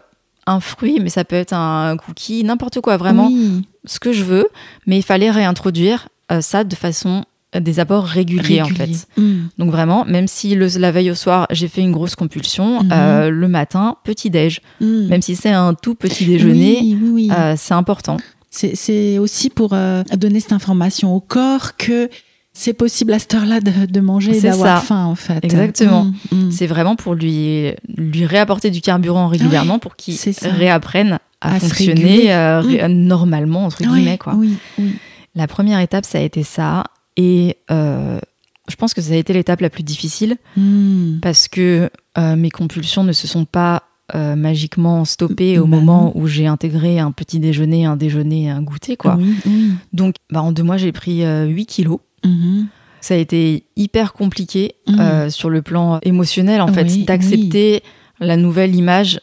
[0.48, 3.62] un fruit, mais ça peut être un cookie, n'importe quoi, vraiment Oui.
[3.86, 4.48] ce que je veux.
[4.86, 7.24] Mais il fallait réintroduire euh, ça de façon
[7.56, 9.08] euh, des apports réguliers, en fait.
[9.18, 9.46] Mm.
[9.58, 12.90] Donc vraiment, même si le- la veille au soir j'ai fait une grosse compulsion, Mhm.
[12.92, 15.08] euh, le matin petit déj, Mm.
[15.08, 17.30] même si c'est un tout petit déjeuner, Oui, oui, oui.
[17.32, 18.18] euh, c'est important.
[18.50, 22.10] C'est- C'est aussi pour euh, donner cette information au corps que
[22.60, 25.44] c'est possible à cette heure-là de, de manger et d'avoir faim, en fait.
[25.46, 26.06] Exactement.
[26.32, 26.52] Mm, mm.
[26.52, 32.62] C'est vraiment pour lui lui réapporter du carburant régulièrement pour qu'il réapprenne à, fonctionner euh,
[32.62, 34.34] ré- normalement entre guillemets quoi.
[34.36, 34.96] Oui, oui.
[35.36, 38.20] La première étape ça a été ça et euh,
[38.68, 41.20] je pense que ça a été l'étape la plus difficile Mm.
[41.22, 43.84] parce que euh, mes compulsions ne se sont pas
[44.16, 48.62] euh, magiquement stoppées au Bah moment où j'ai intégré un petit déjeuner, un déjeuner, un
[48.64, 49.16] goûter quoi.
[49.20, 49.72] Oui, oui.
[49.94, 52.00] Donc bah, en deux mois j'ai pris euh, 8 kilos.
[52.26, 52.68] Mhm.
[53.02, 55.00] Ça a été hyper compliqué Mhm.
[55.00, 57.84] euh, sur le plan émotionnel en fait Oui, d'accepter
[58.20, 59.20] la nouvelle image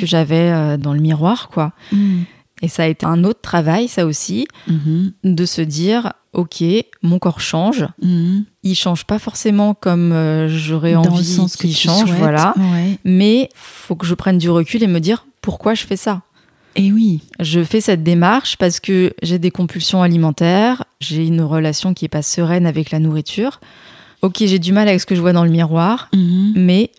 [0.00, 1.72] que j'avais euh, dans le miroir quoi.
[1.92, 2.20] Mm.
[2.62, 5.12] Et ça a été un autre travail ça aussi Mhm.
[5.24, 6.64] de se dire ok
[7.02, 8.44] mon corps change, Mhm.
[8.64, 12.18] il change pas forcément comme euh, j'aurais envie qu'il change souhaites.
[12.18, 12.54] voilà.
[12.56, 12.98] Ouais.
[13.04, 16.22] Mais faut que je prenne du recul et me dire pourquoi je fais ça.
[16.78, 17.20] Et oui.
[17.40, 22.08] Je fais cette démarche parce que j'ai des compulsions alimentaires, j'ai une relation qui est
[22.08, 23.60] pas sereine avec la nourriture.
[24.22, 26.52] Ok, j'ai du mal avec ce que je vois dans le miroir, Mhm.
[26.56, 26.90] mais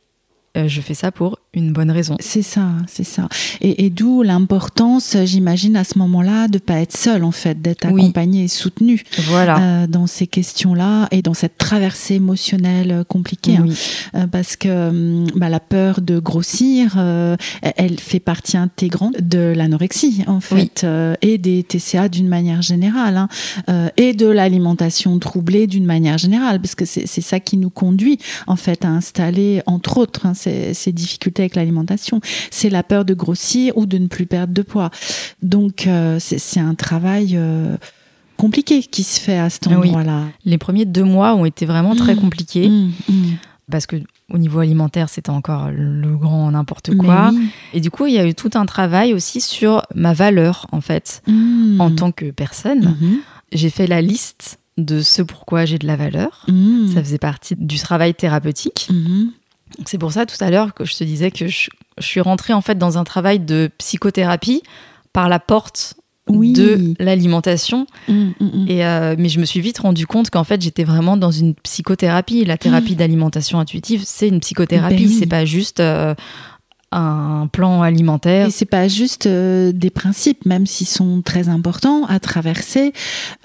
[0.58, 2.16] euh, je fais ça pour une bonne raison.
[2.20, 3.28] C'est ça, c'est ça.
[3.60, 7.88] Et, et d'où l'importance, j'imagine, à ce moment-là, de pas être seul, en fait, d'être
[7.92, 8.02] Oui.
[8.04, 9.60] accompagné et soutenu Voilà.
[9.60, 13.58] euh, dans ces questions-là et dans cette traversée émotionnelle euh, compliquée.
[13.58, 13.66] hein.
[13.68, 13.76] Oui.
[14.16, 19.52] Euh, parce que hum, bah, la peur de grossir, euh, elle- fait partie intégrante de
[19.56, 20.72] l'anorexie, en fait, Oui.
[20.84, 23.28] euh, et des TCA d'une manière générale, hein,
[23.70, 27.70] euh, et de l'alimentation troublée d'une manière générale, parce que c'est c'est ça qui nous
[27.72, 32.22] conduit, en fait, à installer, entre autres, hein, ces, ces difficultés avec l'alimentation.
[32.52, 34.90] C'est la peur de grossir ou de ne plus perdre de poids.
[35.42, 37.78] Donc, euh, c'est un travail euh,
[38.38, 39.76] compliqué qui se fait à cet Oui.
[39.76, 40.24] endroit-là.
[40.46, 42.20] Les premiers deux mois ont été vraiment très Mm.
[42.20, 43.14] compliqués Mmh, mmh.
[43.72, 43.98] parce que
[44.32, 47.32] au niveau alimentaire, c'était encore le grand n'importe quoi.
[47.34, 47.48] oui.
[47.74, 50.82] Et du coup, il y a eu tout un travail aussi sur ma valeur en
[50.82, 51.82] fait Mmh.
[51.82, 52.96] en tant que personne.
[53.52, 56.46] J'ai fait la liste de ce pourquoi j'ai de la valeur.
[56.48, 56.94] Mmh.
[56.94, 58.90] Ça faisait partie du travail thérapeutique.
[59.86, 62.54] C'est pour ça tout à l'heure que je te disais que je, je suis rentrée
[62.54, 64.62] en fait dans un travail de psychothérapie
[65.14, 65.96] par la porte
[66.28, 66.54] Oui.
[66.54, 67.88] de l'alimentation.
[68.08, 68.66] Mmh, mmh, mmh.
[68.68, 71.56] Et euh, mais je me suis vite rendu compte qu'en fait j'étais vraiment dans une
[71.56, 72.46] psychothérapie.
[72.46, 74.96] La thérapie d'alimentation intuitive, c'est une psychothérapie.
[74.96, 75.18] Ben oui.
[75.20, 76.14] C'est pas juste euh,
[76.92, 78.48] un plan alimentaire.
[78.48, 82.94] Et c'est pas juste euh, des principes, même s'ils sont très importants à traverser.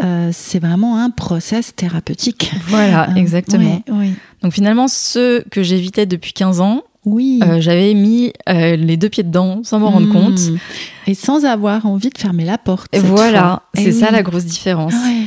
[0.03, 2.53] euh, c'est vraiment un process thérapeutique.
[2.69, 3.83] Voilà, Euh, exactement.
[4.43, 7.41] Donc finalement, ceux que j'évitais depuis 15 ans, Oui.
[7.59, 10.13] j'avais mis les deux pieds dedans sans m'en rendre Mmh.
[10.13, 10.41] compte.
[11.07, 12.89] Et sans avoir envie de fermer la porte.
[12.95, 13.63] Et voilà, fois.
[13.75, 14.13] c'est Eh ça oui.
[14.13, 14.95] la grosse différence.
[14.95, 15.25] Ouais.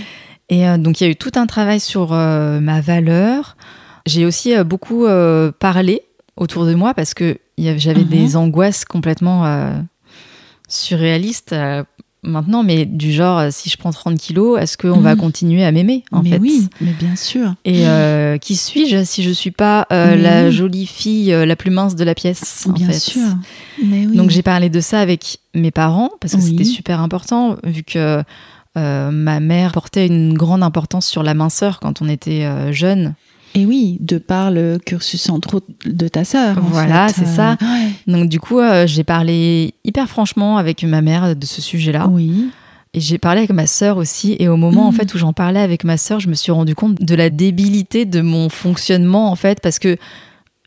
[0.49, 3.58] Et donc il y a eu tout un travail sur ma valeur.
[4.08, 5.06] J'ai aussi beaucoup
[5.60, 6.01] parlé
[6.38, 8.10] autour de moi parce que j'avais Mhm.
[8.10, 9.80] des angoisses complètement euh,
[10.67, 11.84] surréalistes euh,
[12.23, 15.21] maintenant, mais du genre euh, si je prends 30 kilos, est-ce qu'on va Mhm.
[15.21, 17.56] continuer à m'aimer en mais fait oui, mais bien sûr.
[17.65, 21.95] Et euh, qui suis-je si je suis pas Mais la jolie fille la plus mince
[21.95, 23.00] de la pièce en bien fait.
[23.00, 23.21] sûr.
[23.84, 24.17] Mais oui.
[24.17, 26.50] Donc j'ai parlé de ça avec mes parents parce que Oui.
[26.50, 28.23] c'était super important vu que
[28.76, 33.15] ma mère portait une grande importance sur la minceur quand on était jeune.
[33.60, 36.58] Et oui, de par le cursus entre autres de ta sœur.
[36.62, 37.58] Voilà, c'est ça.
[37.60, 37.89] ouais.
[38.13, 42.08] Donc du coup, euh, j'ai parlé hyper franchement avec ma mère de ce sujet-là.
[42.12, 42.50] Oui.
[42.93, 44.36] Et j'ai parlé avec ma sœur aussi.
[44.39, 44.98] Et au moment en Mhm.
[44.98, 48.06] fait où j'en parlais avec ma sœur, je me suis rendu compte de la débilité
[48.06, 49.98] de mon fonctionnement en fait parce que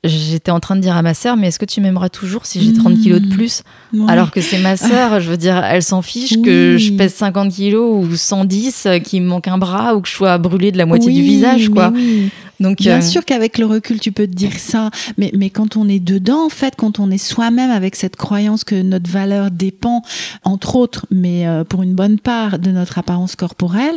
[0.03, 2.61] j'étais en train de dire à ma sœur, mais est-ce que tu m'aimeras toujours si
[2.63, 3.63] j'ai 30 kilos de plus?
[3.93, 4.11] Ouais.
[4.11, 7.53] Alors que c'est ma sœur, je veux dire, elle s'en fiche que je pèse 50
[7.53, 10.79] kilos ou 110, euh, qu'il me manque un bras ou que je sois brûlée de
[10.79, 11.93] la moitié du visage, quoi.
[11.95, 12.31] oui.
[12.61, 15.77] Donc, Bien euh, sûr qu'avec le recul, tu peux te dire ça, mais, mais quand
[15.77, 19.51] on est dedans, en fait, quand on est soi-même avec cette croyance que notre valeur
[19.51, 20.03] dépend,
[20.45, 23.97] entre autres, mais euh, pour une bonne part, de notre apparence corporelle,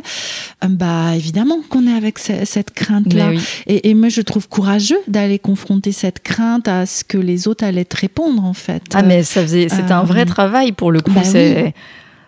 [0.63, 3.29] euh, bah évidemment qu'on est avec ce- cette crainte-là.
[3.31, 3.39] oui.
[3.67, 7.65] Et, et moi, je trouve courageux d'aller confronter cette crainte à ce que les autres
[7.65, 8.83] allaient te répondre, en fait.
[8.93, 11.11] Ah, mais ça faisait, c'était un vrai euh, travail pour le coup.
[11.11, 11.73] bah c'est,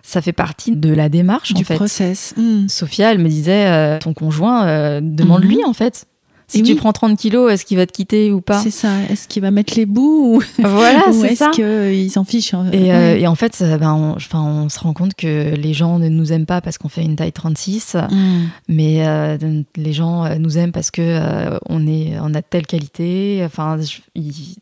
[0.04, 1.76] ça fait partie de la démarche, du en fait.
[1.76, 2.34] process.
[2.38, 2.68] Hmm.
[2.68, 5.70] Sophia, elle me disait, euh, ton conjoint, euh, demande-lui, Mhm.
[5.70, 6.06] en fait.
[6.48, 6.78] Si Et tu oui.
[6.78, 8.90] prends 30 kilos, est-ce qu'il va te quitter ou pas C'est ça.
[9.10, 11.50] Est-ce qu'il va mettre les bouts ou, Voilà, ou c'est est-ce ça.
[11.52, 13.22] qu'il s'en fiche hein Et, euh, Ouais.
[13.22, 16.32] et en fait, ben, on, enfin, on se rend compte que les gens ne nous
[16.32, 18.44] aiment pas parce qu'on fait une taille 36, Mm.
[18.70, 19.38] mais euh,
[19.76, 23.42] les gens euh, nous aiment parce que euh, on est, on a telle qualité.
[23.46, 24.00] Enfin, je-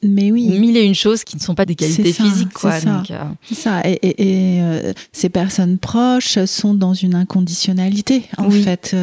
[0.04, 0.58] Mais oui.
[0.58, 2.72] mille et une choses qui ne sont pas des qualités ça, physiques, quoi.
[2.80, 3.82] c'est ça.
[3.84, 4.62] Et, et- et,
[5.12, 8.62] ces personnes proches sont dans une inconditionnalité, en Oui.
[8.64, 8.96] fait,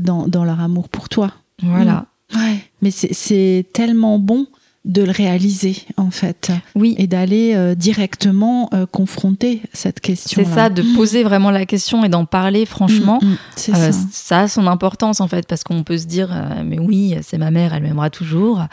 [0.00, 1.32] dans, dans leur amour pour toi.
[1.62, 2.06] Voilà.
[2.34, 2.58] Ouais.
[2.80, 4.46] Mais c'est- tellement bon
[4.84, 6.96] de le réaliser, en fait, Oui.
[6.98, 10.42] et d'aller euh, directement euh, confronter cette question.
[10.44, 13.20] C'est ça, de poser vraiment la question et d'en parler franchement.
[13.22, 13.98] Mm, mm, c'est Euh, ça.
[14.10, 17.38] ça a son importance en fait parce qu'on peut se dire euh, mais oui c'est
[17.38, 18.64] ma mère elle m'aimera toujours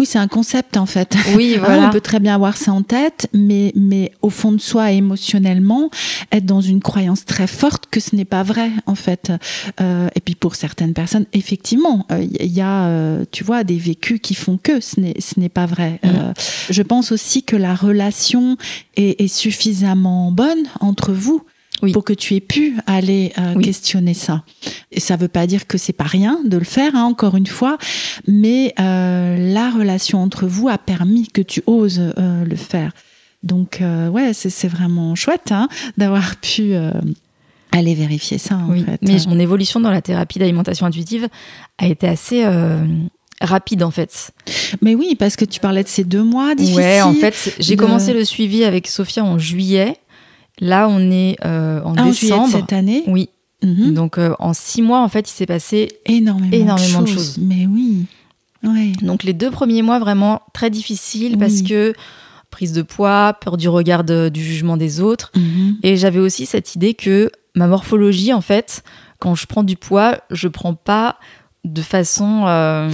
[0.00, 1.14] Oui, c'est un concept, en fait.
[1.36, 4.58] oui voilà on peut très bien avoir ça en tête, mais, mais au fond de
[4.58, 5.90] soi, émotionnellement,
[6.32, 9.30] être dans une croyance très forte que ce n'est pas vrai, en fait.
[9.82, 13.76] Euh, et puis pour certaines personnes, effectivement, euh, il y a, euh, tu vois, des
[13.76, 16.00] vécus qui font que ce n'est, ce n'est pas vrai.
[16.02, 16.10] Mhm.
[16.14, 16.32] Euh,
[16.70, 18.56] je pense aussi que la relation
[18.96, 21.42] est, est suffisamment bonne entre vous.
[21.82, 21.92] Oui.
[21.92, 23.64] Pour que tu aies pu aller euh, Oui.
[23.64, 24.42] questionner ça.
[24.92, 27.46] Et ça veut pas dire que c'est pas rien de le faire, hein, encore une
[27.46, 27.78] fois,
[28.26, 32.92] mais euh, la relation entre vous a permis que tu oses euh, le faire.
[33.42, 33.80] Donc,
[34.12, 36.74] ouais, c'est vraiment chouette hein, d'avoir pu
[37.72, 38.98] aller vérifier ça, en Oui, fait.
[39.00, 41.26] mais mon évolution dans la thérapie d'alimentation intuitive
[41.78, 42.44] a été assez
[43.40, 44.32] rapide en fait.
[44.82, 46.76] Mais oui, parce que tu parlais de ces deux mois difficiles.
[46.80, 49.96] Ouais, en fait, j'ai de- commencé le suivi avec Sophia en juillet.
[50.60, 52.52] Là, on est euh, en Ah, en juillet de décembre.
[52.52, 53.02] cette année.
[53.06, 53.28] Oui,
[53.62, 53.92] Mhm.
[53.94, 55.88] donc euh, en six mois, en fait, il s'est passé.
[56.06, 57.38] énormément, énormément de, de choses.
[57.38, 58.04] Mais oui,
[58.64, 58.92] ouais.
[59.02, 61.92] Donc les deux premiers mois vraiment très difficiles parce que
[62.50, 65.30] prise de poids, peur du regard de- du jugement des autres.
[65.36, 65.76] Mhm.
[65.82, 68.82] Et j'avais aussi cette idée que ma morphologie, en fait,
[69.18, 71.16] quand je prends du poids, je prends pas
[71.64, 72.90] de façon euh,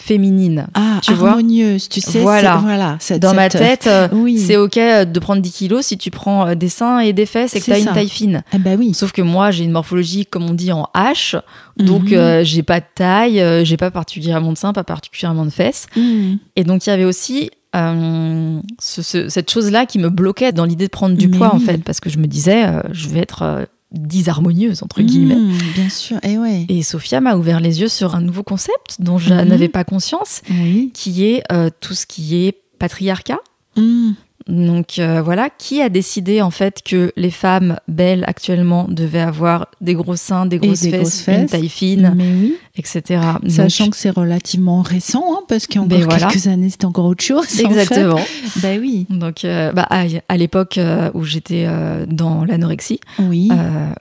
[0.00, 0.66] féminine.
[0.74, 2.20] Ah, Tu vois harmonieuse, tu sais.
[2.20, 2.56] Voilà.
[2.56, 4.38] voilà cette- Dans ma cette- tête, euh, oui.
[4.38, 7.54] c'est ok de prendre 10 kilos si tu prends euh, des seins et des fesses
[7.54, 7.80] et que tu as ça.
[7.90, 8.42] une taille fine.
[8.52, 8.94] Ah bah oui.
[8.94, 11.40] Sauf que moi, j'ai une morphologie, comme on dit, en H.
[11.78, 12.14] Donc, Mhm.
[12.14, 15.86] euh, j'ai pas de taille, euh, j'ai pas particulièrement de seins, pas particulièrement de fesses.
[15.96, 16.38] Mhm.
[16.56, 20.64] Et donc, il y avait aussi euh, ce- ce- cette chose-là qui me bloquait dans
[20.64, 23.08] l'idée de prendre du Mais poids, en fait, parce que je me disais, euh, je
[23.08, 25.34] vais être euh, disharmonieuse, entre guillemets.
[25.36, 26.66] Mhm, bien sûr, et ouais.
[26.68, 29.48] Et Sophia m'a ouvert les yeux sur un nouveau concept dont je Mhm.
[29.48, 30.90] n'avais pas conscience, Oui.
[30.94, 33.38] qui est euh, tout ce qui est patriarcat.
[33.76, 34.14] Mhm.
[34.50, 39.68] Donc euh, voilà, qui a décidé en fait que les femmes belles actuellement devaient avoir
[39.80, 42.56] des gros seins, des grosses, des fesses, grosses une taille fine, Mais oui.
[42.76, 43.20] etc.
[43.42, 46.26] Donc, Sachant que c'est relativement récent, hein, parce qu'il y a encore Ben voilà.
[46.26, 47.46] quelques années, c'était encore autre chose.
[47.64, 48.16] en exactement.
[48.16, 48.60] fait.
[48.60, 49.06] Ben oui.
[49.08, 53.48] Donc euh, bah, à, à l'époque euh, où j'étais euh, dans l'anorexie, Oui.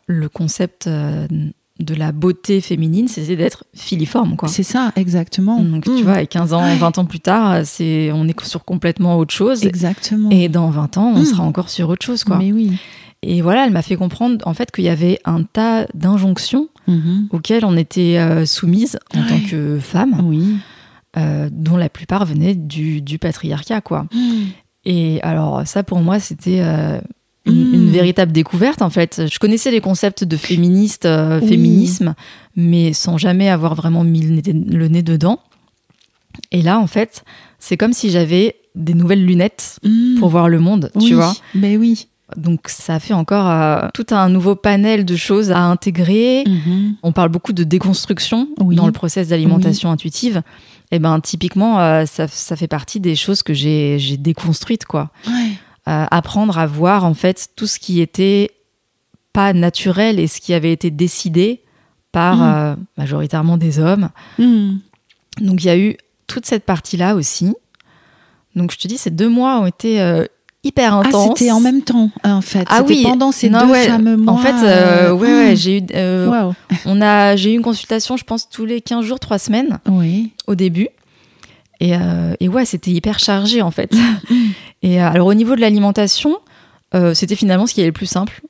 [0.07, 0.89] le concept
[1.79, 4.49] de la beauté féminine, c'était d'être filiforme, quoi.
[4.49, 5.59] C'est ça, exactement.
[5.61, 5.95] Donc Mm.
[5.97, 6.75] tu vois, 15 ans, Ouais.
[6.75, 9.63] 20 ans plus tard, c'est on est sur complètement autre chose.
[9.65, 10.29] Exactement.
[10.29, 11.25] Et dans 20 ans, on Mm.
[11.25, 12.37] sera encore sur autre chose, quoi.
[12.37, 12.73] Mais oui.
[13.21, 17.27] Et voilà, elle m'a fait comprendre en fait qu'il y avait un tas d'injonctions Mhm.
[17.31, 19.27] auxquelles on était euh, soumise en Ouais.
[19.27, 20.55] tant que femme, Oui.
[21.17, 24.05] euh, dont la plupart venaient du, du patriarcat, quoi.
[24.13, 24.19] Mm.
[24.85, 26.99] Et alors ça, pour moi, c'était euh,
[27.49, 27.73] une, Mm.
[27.73, 29.23] une véritable découverte, en fait.
[29.31, 31.47] Je connaissais les concepts de féministe, euh, Oui.
[31.49, 32.15] féminisme,
[32.55, 35.39] mais sans jamais avoir vraiment mis le nez, le nez dedans.
[36.51, 37.23] Et là, en fait,
[37.59, 40.19] c'est comme si j'avais des nouvelles lunettes Mm.
[40.19, 41.35] pour voir le monde, tu vois.
[41.55, 42.07] Ben oui.
[42.37, 46.43] Donc ça fait encore euh, tout un nouveau panel de choses à intégrer.
[46.45, 46.93] Mhm.
[47.01, 48.75] On parle beaucoup de déconstruction Oui.
[48.75, 50.43] dans le process d'alimentation intuitive.
[50.91, 55.09] Et ben typiquement, euh, ça, ça fait partie des choses que j'ai j'ai déconstruites quoi.
[55.25, 55.53] Ouais.
[55.89, 58.51] Euh, apprendre à voir en fait tout ce qui était
[59.33, 61.61] pas naturel et ce qui avait été décidé
[62.11, 62.41] par Mm.
[62.43, 64.09] euh, majoritairement des hommes.
[64.37, 64.73] Mm.
[65.41, 65.97] Donc il y a eu
[66.27, 67.53] toute cette partie là aussi.
[68.55, 70.25] Donc je te dis, ces deux mois ont été euh,
[70.63, 71.37] hyper Ah, intenses.
[71.39, 72.67] c'était en même temps, en fait.
[72.69, 73.87] Ah oui, pendant ces non, deux ouais.
[73.87, 74.33] fameux mois.
[74.33, 75.55] En fait, euh, ouais, ouais, mm.
[75.55, 76.53] j'ai eu, euh, Waouh.
[76.85, 80.33] on a, j'ai eu une consultation, je pense, tous les 15 jours, 3 semaines Oui.
[80.47, 80.87] au début.
[81.79, 83.93] Et, euh, et ouais, c'était hyper chargé en fait.
[84.81, 86.37] et euh, alors au niveau de l'alimentation,
[86.93, 88.41] euh, c'était finalement ce qui est le plus simple.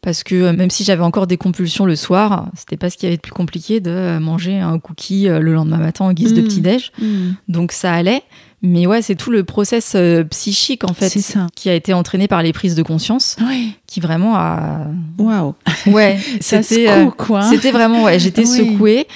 [0.00, 3.14] Parce que même si j'avais encore des compulsions le soir, c'était pas ce qui avait
[3.16, 6.44] de plus compliqué de manger un cookie le lendemain matin en guise de Mm.
[6.44, 6.92] petit-déj.
[7.00, 7.30] Mm.
[7.48, 8.22] Donc ça allait.
[8.62, 11.46] Mais ouais, c'est tout le process euh, psychique en fait ça.
[11.54, 13.74] qui a été entraîné par les prises de conscience Oui.
[13.86, 14.86] qui vraiment a.
[15.18, 15.54] Waouh.
[15.86, 16.88] Ouais, Ça c'était.
[16.90, 17.42] euh, quoi.
[17.42, 18.46] c'était vraiment, ouais, j'étais Oui.
[18.72, 19.06] secouée.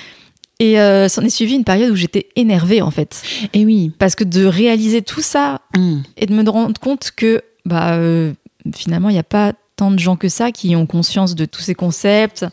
[0.58, 3.22] Et euh, s'en est suivi une période où j'étais énervée, en fait.
[3.52, 3.90] Et oui.
[3.98, 5.96] Parce que de réaliser tout ça Mm.
[6.16, 8.32] et de me rendre compte que, bah, euh,
[8.74, 11.60] finalement, il n'y a pas tant de gens que ça qui ont conscience de tous
[11.60, 12.46] ces concepts,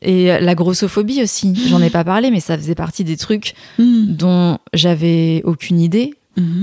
[0.00, 4.14] Et la grossophobie aussi, j'en ai pas parlé, mais ça faisait partie des trucs Mm.
[4.14, 6.14] dont j'avais aucune idée.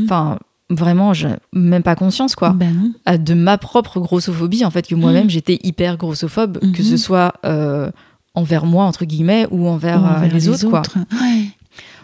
[0.05, 2.51] Enfin, vraiment, j'ai même pas conscience, quoi.
[2.51, 7.33] Ben De ma propre grossophobie, en fait, que moi-même, j'étais hyper grossophobe, que ce soit
[7.45, 7.91] euh,
[8.36, 10.81] envers moi, entre guillemets, ou envers, Ou euh, envers les, autres, quoi.
[11.21, 11.45] Ouais.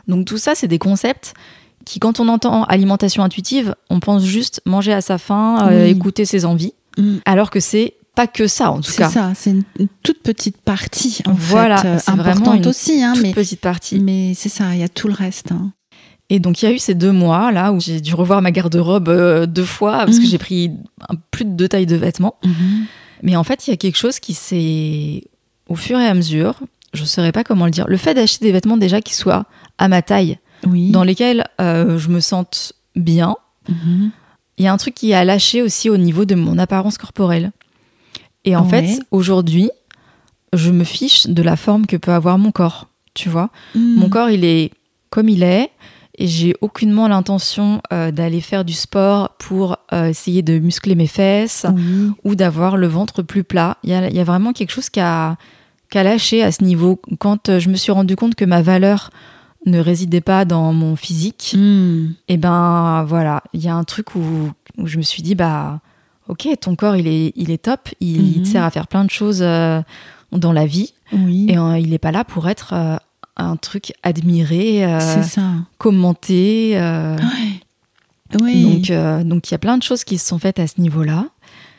[0.07, 1.34] Donc tout ça, c'est des concepts
[1.86, 6.25] qui, quand on entend alimentation intuitive, on pense juste manger à sa faim, euh, écouter
[6.25, 7.17] ses envies, Mm.
[7.25, 9.09] alors que c'est pas que ça, en tout C'est cas.
[9.09, 12.67] ça, c'est une, une toute petite partie en Voilà, fait, euh, c'est vraiment importante une
[12.67, 13.99] aussi, hein, Toute mais, petite partie.
[14.01, 15.53] mais c'est ça, il y a tout le reste.
[15.53, 15.71] hein.
[16.29, 18.51] Et donc il y a eu ces deux mois là où j'ai dû revoir ma
[18.51, 20.29] garde-robe euh, deux fois parce que Mhm.
[20.29, 20.71] j'ai pris
[21.09, 22.36] un- plus de deux tailles de vêtements.
[22.43, 22.86] Mhm.
[23.23, 25.23] Mais en fait, il y a quelque chose qui s'est,
[25.72, 26.55] au fur et à mesure,
[26.93, 29.45] je ne saurais pas comment le dire, le fait d'acheter des vêtements déjà qui soient
[29.78, 30.91] à ma taille, Oui.
[30.91, 33.36] dans lesquels euh, je me sente bien,
[33.69, 34.11] Mhm.
[34.57, 37.51] il y a un truc qui a lâché aussi au niveau de mon apparence corporelle.
[38.43, 38.69] Et en Ouais.
[38.86, 39.69] fait, aujourd'hui,
[40.53, 43.49] je me fiche de la forme que peut avoir mon corps, tu vois.
[43.76, 43.95] Mm.
[43.95, 44.72] Mon corps, il est
[45.09, 45.69] comme il est.
[46.17, 51.07] Et j'ai aucunement l'intention euh, d'aller faire du sport pour euh, essayer de muscler mes
[51.07, 52.11] fesses Oui.
[52.26, 53.78] ou d'avoir le ventre plus plat.
[53.84, 55.38] Il y a, il y a vraiment quelque chose qui a,
[55.91, 56.99] qui a lâché à ce niveau.
[57.19, 59.11] Quand euh, je me suis rendu compte que ma valeur
[59.67, 62.13] ne résidait pas dans mon physique, Mm.
[62.29, 64.21] et ben voilà, il y a un truc où,
[64.79, 65.81] où je me suis dit, bah
[66.29, 68.45] ok, ton corps, il est, il est top, il, il te Mhm.
[68.45, 69.81] sert à faire plein de choses euh,
[70.31, 71.45] dans la vie, Oui.
[71.49, 72.95] et euh, il n'est pas là pour être euh,
[73.37, 75.41] un truc admiré, ça.
[75.77, 76.71] commenté.
[76.75, 77.19] Ouais.
[78.41, 78.63] Oui.
[78.89, 81.25] donc, donc il y a plein de choses qui se sont faites à ce niveau-là.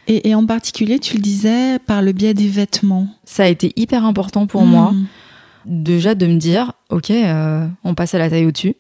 [0.09, 3.09] Et, et en particulier, tu le disais, par le biais des vêtements.
[3.25, 4.93] Ça a été hyper important pour moi,
[5.65, 8.75] déjà de me dire, ok, euh, on passe à la taille au-dessus.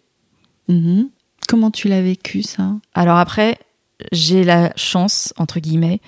[0.69, 1.09] Mhm.
[1.49, 2.73] Comment tu l'as vécu, ça?
[2.95, 3.59] Alors après,
[4.11, 6.01] j'ai la chance, entre guillemets,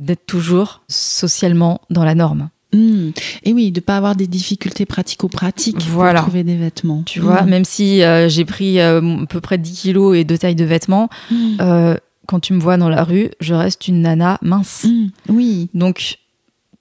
[0.00, 2.50] d'être toujours socialement dans la norme.
[2.72, 3.10] Mm.
[3.44, 6.20] Et oui, de pas avoir des difficultés pratico-pratiques Voilà.
[6.20, 7.02] pour trouver des vêtements.
[7.04, 10.36] Tu vois, même si euh, j'ai pris euh, à peu près 10 kilos et deux
[10.36, 11.08] tailles de vêtements,
[12.28, 14.84] quand tu me vois dans la rue, je reste une nana mince.
[14.84, 15.06] Mm.
[15.30, 15.68] Oui.
[15.74, 16.18] Donc,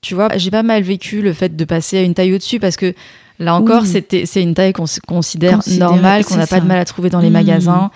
[0.01, 2.75] tu vois, j'ai pas mal vécu le fait de passer à une taille au-dessus parce
[2.75, 2.93] que
[3.39, 3.87] là encore, Oui.
[3.87, 7.19] c'était, c'est une taille qu'on considère normale, qu'on n'a pas de mal à trouver dans
[7.21, 7.33] les Mm.
[7.33, 7.91] magasins.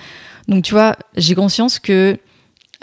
[0.47, 2.17] Donc, tu vois, j'ai conscience que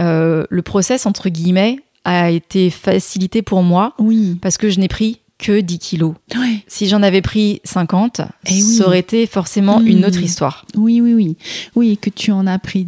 [0.00, 4.38] euh, le process, entre guillemets, a été facilité pour moi Oui.
[4.40, 6.14] parce que je n'ai pris que 10 kilos.
[6.36, 6.62] Ouais.
[6.66, 8.60] Si j'en avais pris 50, Eh oui.
[8.62, 10.64] ça aurait été forcément une autre histoire.
[10.76, 11.36] Oui, oui, oui.
[11.76, 12.86] Oui, que tu en as pris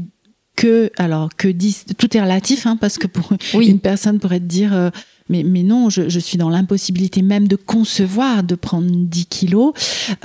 [0.60, 3.68] que, alors que 10, tout est relatif, hein, parce que pour Oui.
[3.68, 4.90] une personne pourrait te dire, euh,
[5.30, 9.72] mais, mais non, je, je suis dans l'impossibilité même de concevoir de prendre 10 kilos,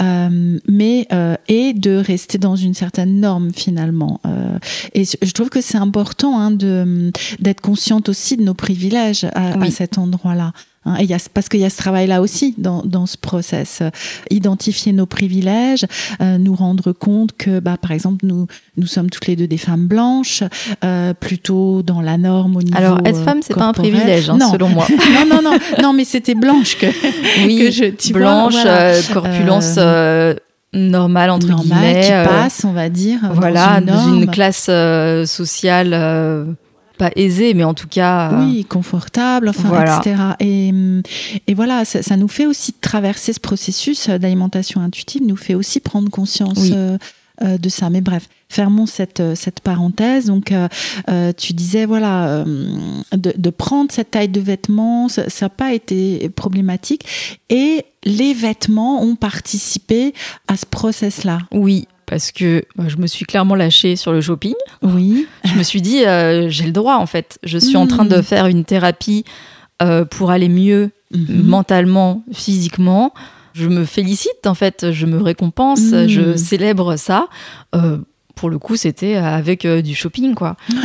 [0.02, 4.20] euh, mais, euh, et de rester dans une certaine norme finalement.
[4.26, 4.58] Euh,
[4.94, 9.54] et je trouve que c'est important hein, de, d'être consciente aussi de nos privilèges à,
[9.70, 10.52] cet endroit-là.
[10.86, 13.18] Hein, et il y a, parce qu'il y a ce travail-là aussi dans, dans ce
[13.18, 13.80] process.
[13.82, 13.90] Euh,
[14.30, 15.86] Identifier nos privilèges,
[16.22, 19.58] euh, nous rendre compte que, bah, par exemple, nous, nous sommes toutes les deux des
[19.58, 20.44] femmes blanches,
[20.84, 22.78] euh, plutôt dans la norme au niveau.
[22.78, 24.52] Alors, être euh, femme, c'est pas un privilège, hein, non.
[24.52, 24.88] selon moi.
[25.14, 26.88] non, non, non, non, mais c'était blanche que,
[27.46, 28.94] Oui, que je, tu vois, blanche, voilà.
[28.94, 30.36] euh, corpulence euh,
[30.74, 32.02] normale, entre normale, guillemets.
[32.02, 33.20] qui euh, passe, on va dire.
[33.34, 34.28] voilà, dans une, norme.
[34.32, 36.46] classe euh, sociale euh,
[36.98, 38.32] pas aisée, mais en tout cas.
[38.34, 39.98] euh, Oui, confortable, enfin, Voilà.
[40.00, 40.16] etc.
[40.39, 40.72] Et,
[41.48, 45.80] et voilà, ça, ça nous fait aussi traverser ce processus d'alimentation intuitive, nous fait aussi
[45.80, 46.72] prendre conscience Oui.
[46.74, 46.98] euh,
[47.43, 47.89] euh, de ça.
[47.89, 50.26] Mais bref, fermons cette, euh, cette parenthèse.
[50.28, 50.70] Donc, euh,
[51.10, 52.46] euh, tu disais, voilà, euh,
[53.12, 57.06] de, de prendre cette taille de vêtements, ça n'a pas été problématique.
[57.50, 60.14] Et les vêtements ont participé
[60.48, 61.39] à ce process-là.
[61.52, 64.53] Oui, parce que bah, je me suis clairement lâchée sur le shopping.
[64.82, 65.28] Oui.
[65.43, 67.39] Je me suis dit, euh, j'ai le droit en fait.
[67.43, 68.24] Je suis en train de Mm.
[68.24, 69.26] faire une thérapie
[69.82, 71.43] euh, pour aller mieux Mhm.
[71.43, 73.14] mentalement, physiquement.
[73.53, 76.08] Je me félicite en fait, je me récompense, Mm.
[76.08, 77.28] je célèbre ça.
[77.74, 77.97] Euh,
[78.36, 80.56] pour le coup, c'était avec du shopping quoi.
[80.72, 80.78] Ouais.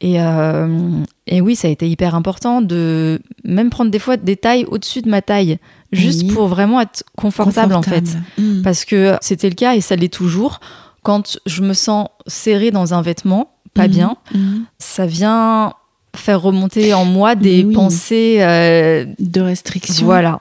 [0.00, 4.36] Et, euh, et oui, ça a été hyper important de même prendre des fois des
[4.36, 5.58] tailles au-dessus de ma taille,
[5.92, 6.32] juste Oui.
[6.32, 8.00] pour vraiment être confortable, en fait.
[8.02, 8.24] Confortable.
[8.38, 8.62] Mm.
[8.62, 10.60] Parce que c'était le cas et ça l'est toujours.
[11.02, 13.92] Quand je me sens serrée dans un vêtement, pas Mhm.
[13.92, 14.64] bien, Mhm.
[14.78, 15.72] ça vient
[16.14, 17.74] faire remonter en moi des Oui.
[17.74, 18.36] pensées.
[18.40, 20.04] euh, De restriction.
[20.06, 20.40] voilà.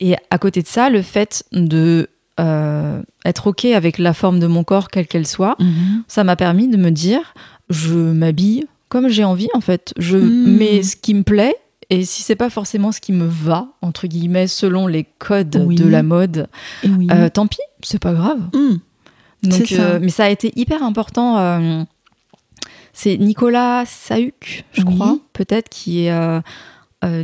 [0.00, 2.08] Et à côté de ça, le fait de
[2.40, 6.04] euh, être OK avec la forme de mon corps, quelle qu'elle soit, Mhm.
[6.06, 7.34] ça m'a permis de me dire
[7.70, 9.92] je m'habille comme j'ai envie, en fait.
[9.98, 10.56] Je Mm.
[10.56, 11.56] mets ce qui me plaît.
[11.90, 15.74] Et si c'est pas forcément ce qui me va, entre guillemets, selon les codes Oui.
[15.74, 16.48] de la mode,
[16.84, 17.06] oui.
[17.10, 18.40] euh, tant pis, c'est pas grave.
[18.54, 19.48] Mm.
[19.48, 19.80] Donc, ça.
[19.82, 21.38] euh, mais ça a été hyper important.
[21.38, 21.84] euh,
[22.92, 24.94] c'est Nicolas Sahuc, je Oui.
[24.96, 26.40] crois, peut-être, qui est euh,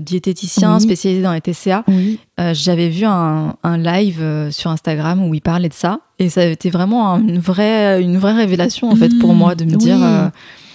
[0.00, 0.80] diététicien Oui.
[0.82, 2.20] spécialisé dans les TCA, Oui.
[2.40, 6.00] euh, j'avais vu un, un live euh, sur Instagram où il parlait de ça.
[6.18, 9.38] Et ça a été vraiment un- une vraie, une vraie révélation, en fait, pour Mm,
[9.38, 9.76] moi, de me oui.
[9.78, 10.28] dire, euh,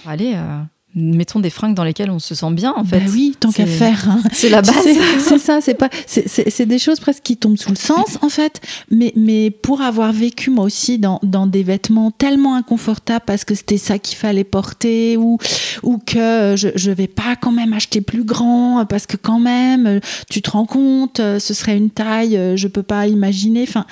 [0.06, 0.60] allez, euh,
[0.94, 2.98] mettons des fringues dans lesquelles on se sent bien, en fait.
[3.00, 4.06] Bah oui, tant qu'à faire.
[4.10, 4.20] hein.
[4.32, 4.74] C'est la base.
[5.18, 8.60] C'est ça, c'est pas, c'est- des choses presque qui tombent sous le sens en fait.
[8.90, 13.54] Mais, mais pour avoir vécu moi aussi dans, dans des vêtements tellement inconfortables parce que
[13.54, 15.38] c'était ça qu'il fallait porter ou,
[15.82, 20.00] ou que je, je vais pas quand même acheter plus grand parce que quand même,
[20.28, 23.62] tu te rends compte, euh, ce serait une taille, je peux pas imaginer.
[23.62, 23.86] Enfin,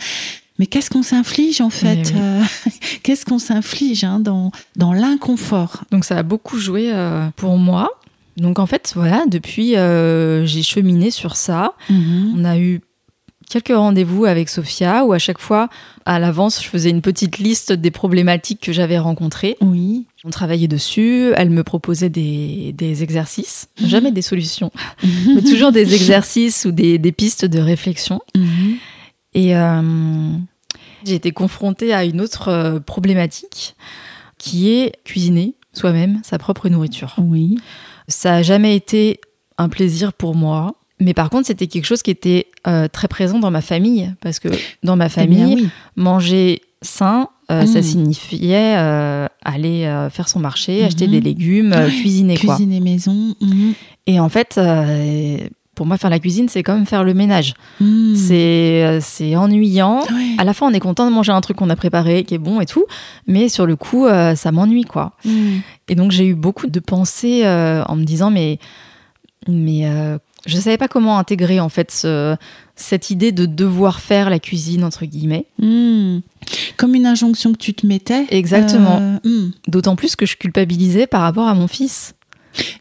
[0.59, 2.21] mais qu'est-ce qu'on s'inflige en fait oui.
[2.21, 2.43] euh,
[3.03, 5.85] Qu'est-ce qu'on s'inflige hein, dans, dans l'inconfort?
[5.91, 7.91] Donc ça a beaucoup joué euh, pour moi.
[8.37, 11.73] Donc en fait, voilà, depuis, euh, j'ai cheminé sur ça.
[11.91, 12.81] On a eu
[13.51, 15.69] quelques rendez-vous avec Sophia où à chaque fois,
[16.05, 19.57] à l'avance, je faisais une petite liste des problématiques que j'avais rencontrées.
[19.61, 20.07] Oui.
[20.25, 23.89] On travaillait dessus, elle me proposait des, des exercices, Mhm.
[23.89, 24.71] jamais des solutions,
[25.35, 28.21] mais toujours des exercices ou des, des pistes de réflexion.
[28.37, 28.77] Mhm.
[29.35, 30.33] Et euh,
[31.05, 33.77] j'ai été confrontée à une autre euh, problématique
[34.39, 37.15] qui est cuisiner soi-même sa propre nourriture.
[37.19, 37.59] Oui.
[38.09, 39.21] Ça a jamais été
[39.59, 40.75] un plaisir pour moi.
[41.01, 44.13] Mais par contre, c'était quelque chose qui était euh, très présent dans ma famille.
[44.21, 44.49] Parce que
[44.83, 45.69] dans ma Eh famille, bien, oui.
[45.97, 52.57] manger sain, euh, ça signifiait euh, aller faire son marché, acheter des légumes, cuisiner quoi.
[52.57, 53.35] Cuisiner maison.
[53.41, 53.75] mhm.
[54.07, 54.59] Et en fait,
[55.79, 57.55] pour moi, faire la cuisine, c'est comme faire le ménage.
[58.17, 60.01] C'est euh, c'est ennuyant.
[60.01, 60.35] Ouais.
[60.39, 62.39] À la fin, on est content de manger un truc qu'on a préparé, qui est
[62.39, 62.85] bon et tout.
[63.29, 65.13] Mais sur le coup, euh, ça m'ennuie quoi.
[65.25, 65.61] Mhm.
[65.89, 68.59] Et donc j'ai eu beaucoup de pensées euh, en me disant mais
[69.47, 72.37] mais euh, je savais pas comment intégrer en fait ce-
[72.75, 75.47] cette idée de devoir faire la cuisine entre guillemets.
[75.61, 76.23] Mhm.
[76.77, 78.27] Comme une injonction que tu te mettais.
[78.31, 79.21] Exactement.
[79.69, 82.15] D'autant plus que je culpabilisais par rapport à mon fils.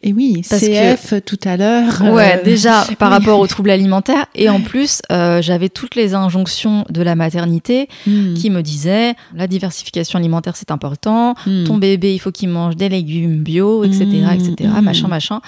[0.03, 2.01] Et oui, Parce CF tout à l'heure.
[2.01, 3.17] Ouais, euh, déjà par oui.
[3.17, 7.87] rapport aux troubles alimentaires et en plus euh, j'avais toutes les injonctions de la maternité
[8.05, 8.33] mhm.
[8.35, 11.63] qui me disaient la diversification alimentaire c'est important, Mhm.
[11.65, 14.81] ton bébé il faut qu'il mange des légumes bio, etc., etc., mhm.
[14.81, 15.41] machin, machin.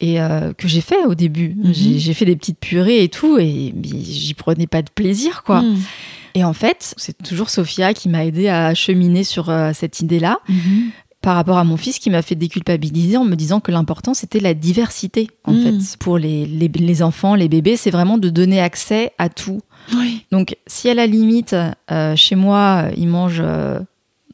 [0.00, 1.56] Et euh, que j'ai fait au début.
[1.72, 5.62] J'ai fait des petites purées et tout, et j'y prenais pas de plaisir, quoi.
[6.34, 10.38] Et en fait, c'est toujours Sophia qui m'a aidé à cheminer sur euh, cette idée-là,
[10.48, 10.90] Mhm.
[11.22, 14.40] Par rapport à mon fils qui m'a fait déculpabiliser en me disant que l'important c'était
[14.40, 15.62] la diversité, en Mhm.
[15.80, 15.96] fait.
[15.98, 19.60] Pour les, les, les enfants, les bébés, c'est vraiment de donner accès à tout.
[19.94, 20.24] Oui.
[20.32, 21.54] Donc, si à la limite,
[21.90, 23.42] euh, chez moi, ils mangent.
[23.44, 23.80] euh,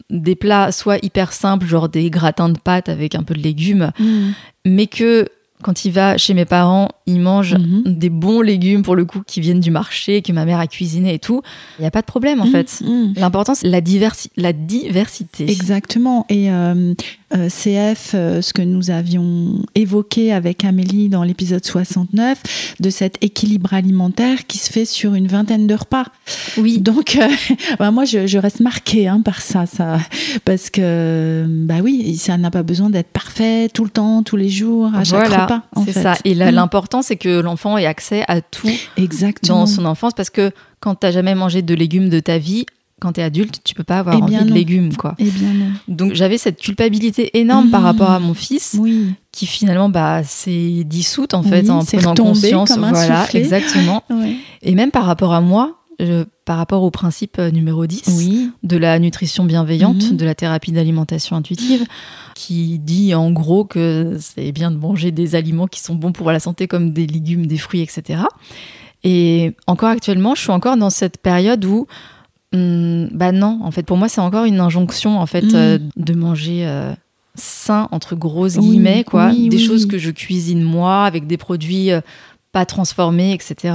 [0.09, 3.91] des plats soit hyper simples, genre des gratins de pâtes avec un peu de légumes,
[3.99, 4.35] Mhm.
[4.65, 5.27] mais que
[5.63, 7.83] quand il va chez mes parents, il mange Mhm.
[7.87, 11.15] des bons légumes pour le coup qui viennent du marché, que ma mère a cuisiné
[11.15, 11.41] et tout.
[11.79, 12.81] Il n'y a pas de problème en fait.
[12.85, 13.15] Mhm.
[13.17, 15.51] L'important c'est la, diversi- la diversité.
[15.51, 16.27] Exactement.
[16.29, 16.95] Et euh,
[17.35, 23.23] euh, CF, euh, ce que nous avions évoqué avec Amélie dans l'épisode 69, de cet
[23.23, 26.07] équilibre alimentaire qui se fait sur une vingtaine de repas.
[26.59, 26.79] Oui.
[26.81, 27.27] Donc, euh,
[27.79, 29.99] bah, moi, je, je reste marquée hein, par ça, ça,
[30.45, 34.49] parce que, bah oui, ça n'a pas besoin d'être parfait tout le temps, tous les
[34.49, 35.63] jours, à chaque Voilà, repas.
[35.85, 36.15] c'est ça.
[36.25, 36.39] Et Mm.
[36.97, 39.61] L'important c'est que l'enfant ait accès à tout Exactement.
[39.61, 42.67] dans son enfance parce que quand t'as jamais mangé de légumes de ta vie,
[43.01, 45.15] quand t'es adulte, tu peux pas avoir Eh envie de légumes quoi.
[45.19, 45.67] Eh bien non.
[45.89, 47.85] Donc j'avais cette culpabilité énorme par Mm.
[47.85, 49.13] rapport à mon fils Oui.
[49.33, 54.03] qui finalement bah s'est dissoute en fait Oui, en prenant conscience comme un voilà exactement
[54.11, 54.37] Ouais.
[54.63, 58.51] et même par rapport à moi euh, par rapport au principe euh, numéro 10 Oui.
[58.63, 60.17] de la nutrition bienveillante, Mhm.
[60.17, 61.85] de la thérapie d'alimentation intuitive,
[62.35, 66.31] qui dit en gros que c'est bien de manger des aliments qui sont bons pour
[66.33, 68.21] la santé, comme des légumes, des fruits, etc.
[69.05, 71.87] Et encore actuellement, je suis encore dans cette période où,
[72.53, 75.55] hum, bah non, en fait, pour moi, c'est encore une injonction, en fait, Mhm.
[75.55, 76.67] euh, de manger.
[76.67, 76.95] euh,
[77.39, 79.63] sain entre grosses Oui, guillemets quoi oui, des oui.
[79.67, 82.01] choses que je cuisine moi avec des produits euh,
[82.51, 83.75] pas transformés etc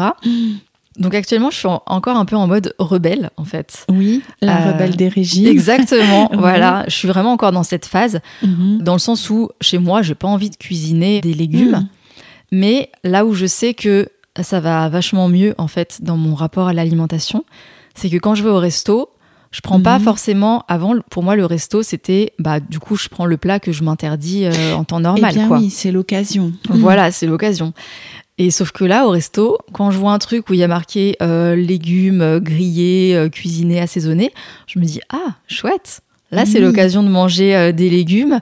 [1.00, 4.58] donc actuellement je suis en- encore un peu en mode rebelle en fait Oui, la
[4.68, 5.48] Euh, rebelle des régimes.
[5.48, 6.38] Exactement, Oui.
[6.40, 6.84] voilà.
[6.88, 8.80] Je suis vraiment encore dans cette phase, Mhm.
[8.82, 11.88] dans le sens où chez moi, j'ai pas envie de cuisiner des légumes, Mm.
[12.52, 14.10] mais là où je sais que
[14.42, 17.44] ça va vachement mieux en fait dans mon rapport à l'alimentation,
[17.96, 19.10] c'est que quand je vais au resto,
[19.52, 20.06] je prends pas Mhm.
[20.06, 20.64] forcément.
[20.70, 23.84] Avant, pour moi, le resto, c'était bah du coup, je prends le plat que je
[23.84, 25.58] m'interdis euh, en temps Eh normal, bien quoi.
[25.60, 26.54] oui, c'est l'occasion.
[26.70, 27.74] Voilà, c'est l'occasion.
[28.44, 30.68] Et sauf que là, au resto, quand je vois un truc où il y a
[30.68, 34.34] marqué euh, légumes euh, grillés, euh, cuisinés, assaisonnés,
[34.66, 36.02] je me dis ah chouette.
[36.32, 38.40] Là, c'est l'occasion de manger euh, des légumes.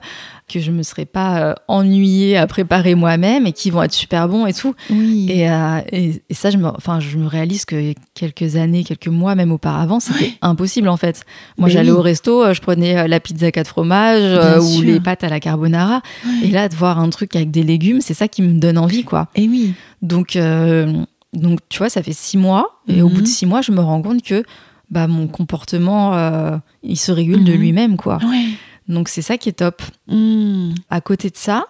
[0.52, 4.28] Que je me serais pas euh, ennuyée à préparer moi-même et qui vont être super
[4.28, 4.74] bons et tout.
[4.90, 5.26] Oui.
[5.30, 9.08] Et, euh, et, et ça, je me, enfin, je me réalise que quelques années, quelques
[9.08, 11.24] mois même auparavant, c'était impossible en fait.
[11.58, 15.00] Moi, Mais j'allais au resto, euh, je prenais la pizza quatre fromages euh, ou les
[15.00, 16.02] pâtes à la carbonara.
[16.42, 19.04] Et là, de voir un truc avec des légumes, c'est ça qui me donne envie,
[19.04, 19.28] quoi.
[19.36, 19.74] Et oui.
[20.02, 20.92] Donc, euh,
[21.32, 22.80] donc tu vois, ça fait six mois.
[22.88, 23.14] Et au Mhm.
[23.14, 24.42] bout de six mois, je me rends compte que
[24.90, 27.58] bah, mon comportement, il se régule de Mhm.
[27.58, 28.18] lui-même, quoi.
[28.28, 28.46] Ouais.
[28.90, 29.80] Donc, c'est ça qui est top.
[30.08, 30.72] Mm.
[30.90, 31.64] À côté de ça,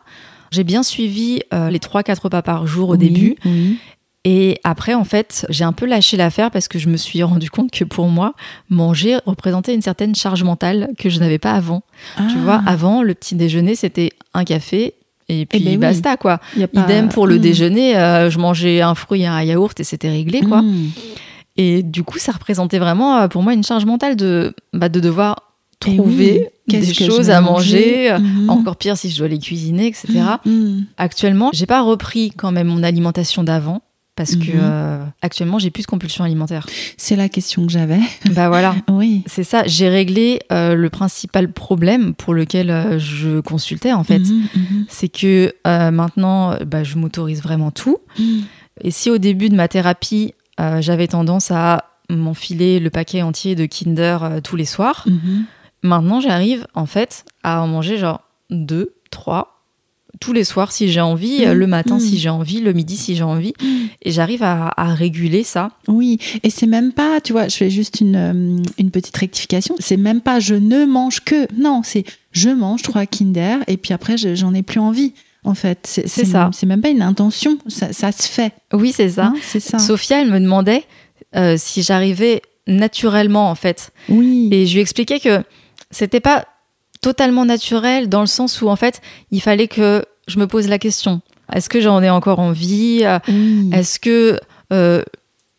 [0.50, 3.36] j'ai bien suivi euh, les 3-4 repas par jour au Oui, début.
[3.44, 3.78] Oui.
[4.24, 7.48] Et après, en fait, j'ai un peu lâché l'affaire parce que je me suis rendu
[7.50, 8.34] compte que pour moi,
[8.68, 11.82] manger représentait une certaine charge mentale que je n'avais pas avant.
[12.16, 12.42] Tu Ah.
[12.42, 14.94] vois, avant, le petit déjeuner, c'était un café
[15.28, 15.76] et puis ben oui.
[15.76, 16.38] basta, quoi.
[16.38, 17.40] Pas- Idem pour le Mm.
[17.40, 20.60] déjeuner, euh, je mangeais un fruit et un yaourt et c'était réglé, quoi.
[20.62, 20.88] Mm.
[21.56, 24.98] Et du coup, ça représentait vraiment euh, pour moi une charge mentale de, bah, de
[25.00, 25.49] devoir Eh
[25.80, 26.46] trouver oui.
[26.68, 28.48] Qu'est-ce des choses à manger, Mhm.
[28.50, 30.20] encore pire si je dois les cuisiner, etc.
[30.46, 30.82] Mm.
[30.98, 33.82] Actuellement, j'ai pas repris quand même mon alimentation d'avant
[34.14, 34.60] parce que Mhm.
[34.60, 36.66] euh, actuellement, j'ai plus de compulsion alimentaire.
[36.96, 37.98] C'est la question que j'avais.
[38.32, 38.74] bah voilà.
[38.90, 39.22] Oui.
[39.26, 44.18] C'est ça, j'ai réglé euh, le principal problème pour lequel euh, je consultais en fait.
[44.20, 44.84] Mhm, mhm.
[44.88, 45.52] C'est que
[45.90, 47.96] maintenant, bah, je m'autorise vraiment tout.
[48.82, 50.34] Et si au début de ma thérapie,
[50.80, 55.44] j'avais tendance à m'enfiler le paquet entier de Kinder tous les soirs, Mhm.
[55.82, 58.20] Maintenant j'arrive en fait à en manger genre
[58.50, 59.56] deux, trois
[60.20, 62.00] tous les soirs si j'ai envie, euh, Mm, le matin mm.
[62.00, 63.54] si j'ai envie, le midi si j'ai envie.
[64.02, 65.70] Et j'arrive à, à réguler ça.
[65.88, 69.76] Oui, et c'est même pas, tu vois, je fais juste une, euh, une petite rectification,
[69.78, 73.94] c'est même pas je ne mange que, non, c'est je mange trois Kinder et puis
[73.94, 75.14] après je- j'en ai plus envie,
[75.44, 75.78] en fait.
[75.86, 76.50] C'est ça.
[76.52, 78.52] C'est même pas une intention, ça, ça se fait.
[78.74, 79.26] Oui, c'est ça.
[79.26, 79.78] hein, c'est ça.
[79.78, 80.84] Sophia, elle me demandait
[81.36, 83.90] euh, si j'arrivais naturellement en fait.
[84.08, 84.48] Oui.
[84.52, 85.42] Et je lui expliquais que
[85.90, 86.46] c'était pas
[87.02, 90.78] totalement naturel dans le sens où en fait il fallait que je me pose la
[90.78, 91.20] question
[91.52, 93.02] est-ce que j'en ai encore envie?
[93.72, 94.38] Est-ce que
[94.72, 95.02] euh,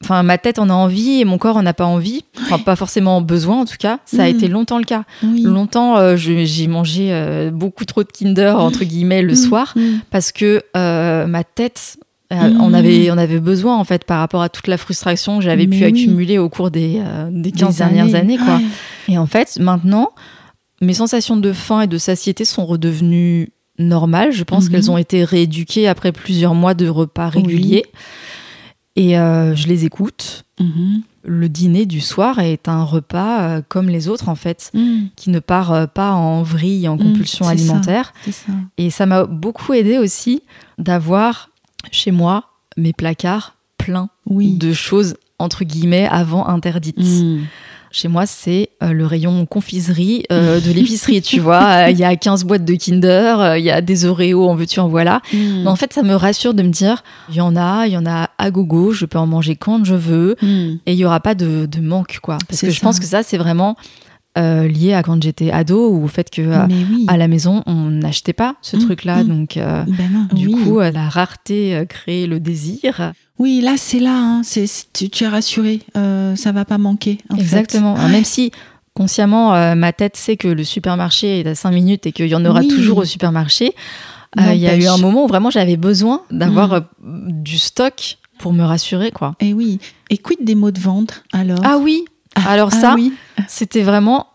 [0.03, 2.23] Enfin, ma tête en a envie et mon corps en a pas envie?
[2.43, 3.99] Enfin, pas forcément besoin en tout cas.
[4.05, 4.35] Ça a Mm.
[4.35, 5.03] été longtemps le cas.
[5.21, 5.41] Oui.
[5.43, 9.81] Longtemps, euh, j'ai mangé euh, beaucoup trop de Kinder entre guillemets le Mm, soir mm.
[10.11, 11.97] parce que ma tête
[12.31, 15.43] euh, on avait on avait besoin en fait par rapport à toute la frustration que
[15.43, 15.83] j'avais pu oui.
[15.83, 18.55] accumuler au cours des euh, des 15 Des dernières années quoi.
[18.57, 18.63] Ouais.
[19.09, 20.11] Et en fait, maintenant,
[20.81, 24.31] mes sensations de faim et de satiété sont redevenues normales.
[24.31, 24.71] Je pense Mhm.
[24.71, 27.85] qu'elles ont été rééduquées après plusieurs mois de repas réguliers.
[28.95, 30.45] Et euh, je les écoute.
[30.59, 31.01] Mhm.
[31.23, 34.71] Le dîner du soir est un repas comme les autres, en fait,
[35.15, 37.51] qui ne part pas en vrille, en compulsion ça.
[37.51, 38.11] alimentaire.
[38.31, 38.51] ça.
[38.79, 40.41] Et ça m'a beaucoup aidé aussi
[40.79, 41.50] d'avoir
[41.91, 42.45] chez moi
[42.77, 44.57] mes placards pleins Oui.
[44.57, 46.97] de choses, entre guillemets, avant interdites.
[46.99, 47.39] Mm.
[47.93, 51.87] Chez moi, c'est euh, le rayon confiserie euh, de l'épicerie, tu vois.
[51.87, 54.79] Euh, Il y a 15 boîtes de Kinder, il y a des Oreos, en veux-tu,
[54.79, 55.21] en voilà.
[55.33, 55.63] Mm.
[55.63, 57.97] Mais en fait, ça me rassure de me dire, il y en a, il y
[57.97, 60.77] en a à gogo, je peux en manger quand je veux, Mm.
[60.85, 62.37] et il y aura pas de, de manque, quoi.
[62.47, 63.75] Parce que je pense que ça, c'est vraiment
[64.37, 67.05] euh, lié à quand j'étais ado, ou au fait que euh, oui.
[67.07, 69.27] à la maison, on n'achetait pas ce Mm, truc-là, mm.
[69.27, 69.57] donc...
[69.57, 70.53] euh, Ben non, du oui.
[70.63, 73.13] coup, la rareté crée le désir.
[73.39, 74.15] Oui, là, c'est là.
[74.15, 74.41] hein.
[74.43, 75.81] C'est, tu, tu es rassuré.
[75.93, 77.17] Ça va pas manquer.
[77.29, 77.35] en.
[77.37, 77.95] Exactement.
[78.09, 78.51] Même si
[78.93, 82.45] consciemment, ma tête sait que le supermarché est à 5 minutes et qu'il y en
[82.45, 82.67] aura Oui.
[82.67, 83.73] toujours au supermarché,
[84.37, 84.89] il y a eu N'empêche.
[84.89, 87.41] un moment où vraiment j'avais besoin d'avoir Mm.
[87.43, 89.35] du stock pour me rassurer, quoi.
[89.39, 89.79] Et oui.
[90.09, 91.59] Et quid des mots de vente alors?
[91.63, 92.05] Ah oui
[92.35, 93.13] Alors ah ça, oui.
[93.47, 94.27] c'était vraiment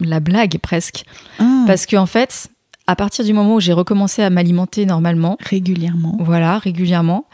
[0.00, 1.04] la blague presque.
[1.38, 2.48] Ah, Parce qu'en fait,
[2.86, 6.16] à partir du moment où j'ai recommencé à m'alimenter normalement, régulièrement.
[6.20, 7.26] voilà, régulièrement,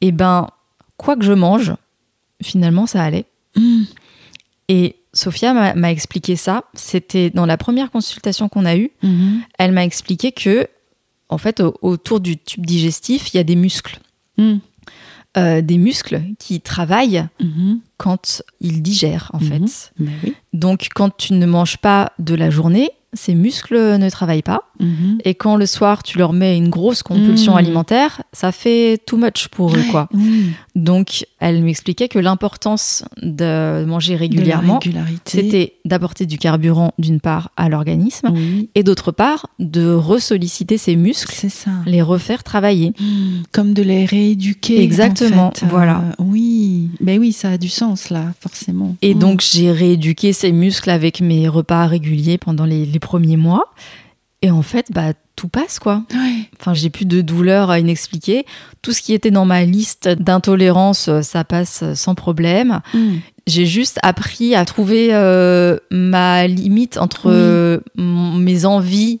[0.00, 0.48] et ben,
[0.96, 1.72] quoi que je mange,
[2.42, 3.24] finalement, ça allait.
[3.56, 3.82] Mm.
[4.68, 6.64] Et Sophia m'a expliqué ça.
[6.74, 8.90] C'était dans la première consultation qu'on a eue.
[9.02, 9.42] Mhm.
[9.58, 10.66] Elle m'a expliqué que,
[11.28, 13.98] en fait, au- autour du tube digestif, il y a des muscles.
[14.38, 14.54] Mm.
[15.36, 17.80] Euh, des muscles qui travaillent Mhm.
[17.96, 19.44] quand ils digèrent, en Mhm.
[19.68, 19.92] fait.
[19.98, 20.34] Ben oui.
[20.52, 24.62] Donc, quand tu ne manges pas de la journée, ces muscles ne travaillent pas.
[24.80, 25.18] Mhm.
[25.24, 29.48] Et quand le soir, tu leur mets une grosse compulsion alimentaire, ça fait too much
[29.48, 30.08] pour eux, quoi.
[30.74, 34.80] Donc, elle m'expliquait que l'importance de manger régulièrement,
[35.24, 38.70] c'était d'apporter du carburant d'une part à l'organisme Oui.
[38.74, 41.70] et d'autre part de ressolliciter ses muscles, ça.
[41.86, 42.92] les refaire travailler.
[42.98, 43.42] Mm.
[43.52, 44.82] Comme de les rééduquer.
[44.82, 45.66] Exactement, en fait.
[45.66, 45.98] voilà.
[45.98, 46.90] Euh, oui.
[47.00, 48.96] Ben oui, ça a du sens là, forcément.
[49.00, 49.18] Et Mm.
[49.20, 53.72] donc j'ai rééduqué ces muscles avec mes repas réguliers pendant les, les premiers mois.
[54.42, 56.02] Et en fait, bah, tout passe quoi.
[56.12, 56.48] Ouais.
[56.60, 58.44] Enfin, j'ai plus de douleurs inexpliquées.
[58.82, 62.80] Tout ce qui était dans ma liste d'intolérances, ça passe sans problème.
[62.92, 63.14] Mm.
[63.46, 67.34] J'ai juste appris à trouver euh, ma limite entre Oui.
[67.34, 69.20] euh, mes envies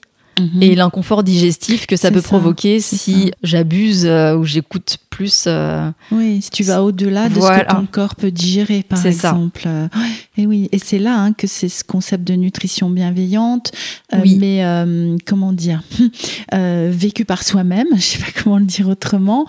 [0.60, 5.44] et l'inconfort digestif que ça peut provoquer si j'abuse euh, ou j'écoute plus.
[5.46, 9.62] Euh, oui, si tu vas au-delà de ce que ton corps peut digérer, par exemple.
[9.62, 9.88] Ça.
[10.36, 13.72] et oui, et c'est là hein, que c'est ce concept de nutrition bienveillante,
[14.12, 14.64] euh, mais
[15.26, 15.82] comment dire,
[16.52, 19.46] vécu par soi-même, je sais pas comment le dire autrement,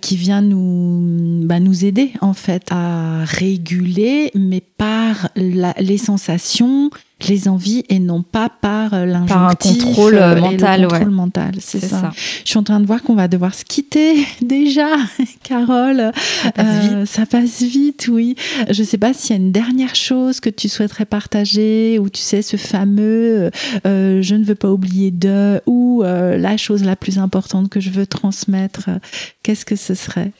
[0.00, 6.90] qui vient nous, bah, nous aider en fait à réguler, mais par les sensations
[7.28, 9.28] les envies et non pas par euh, l'injonctif.
[9.28, 10.88] Par un contrôle euh, mental.
[10.88, 12.12] contrôle mental, c'est ça.
[12.44, 14.88] Je suis en train de voir qu'on va devoir se quitter déjà,
[15.42, 16.12] Carole.
[16.42, 16.92] Ça passe vite.
[16.92, 18.36] Euh, ça passe vite, oui.
[18.70, 22.08] Je ne sais pas s'il y a une dernière chose que tu souhaiterais partager ou
[22.08, 23.50] tu sais ce fameux
[23.84, 28.06] je ne veux pas oublier de ou la chose la plus importante que je veux
[28.06, 28.90] transmettre.
[29.42, 30.32] Qu'est-ce que ce serait?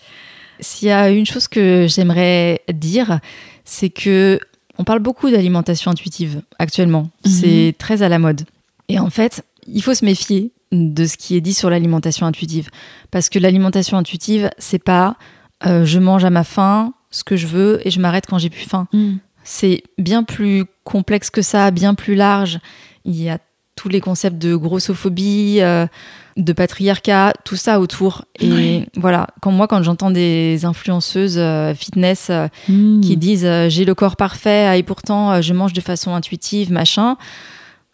[0.61, 3.21] S'il y a une chose que j'aimerais dire,
[3.65, 4.39] c'est que
[4.81, 7.11] on parle beaucoup d'alimentation intuitive actuellement.
[7.27, 7.31] Mhm.
[7.31, 8.47] C'est très à la mode.
[8.89, 12.71] Et en fait, il faut se méfier de ce qui est dit sur l'alimentation intuitive.
[13.11, 15.17] Parce que l'alimentation intuitive, c'est pas
[15.67, 18.49] euh, je mange à ma faim ce que je veux et je m'arrête quand j'ai
[18.49, 18.89] plus faim.
[18.95, 19.19] Mhm.
[19.45, 22.59] C'est bien plus complexe que ça, bien plus large.
[23.05, 23.39] Il y a
[23.81, 25.87] tous les concepts de grossophobie, euh,
[26.37, 28.27] de patriarcat, tout ça autour.
[28.39, 33.01] Et voilà, quand moi, quand j'entends des influenceuses euh, fitness euh, hmm.
[33.01, 37.17] qui disent j'ai le corps parfait et pourtant je mange de façon intuitive, machin.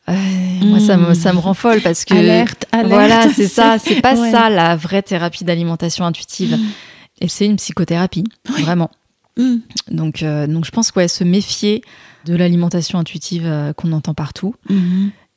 [0.09, 2.15] Moi, ça me, ça me rend folle parce que.
[2.15, 2.89] Alerte, alerte.
[2.89, 3.77] Voilà, c'est ça.
[3.83, 6.57] C'est pas ça la vraie thérapie d'alimentation intuitive.
[6.57, 6.65] Hmm.
[7.21, 8.25] Et c'est une psychothérapie,
[8.61, 8.91] vraiment.
[9.37, 9.57] Hmm.
[9.91, 11.83] Donc, donc, je pense ouais, se méfier
[12.25, 14.55] de l'alimentation intuitive qu'on entend partout.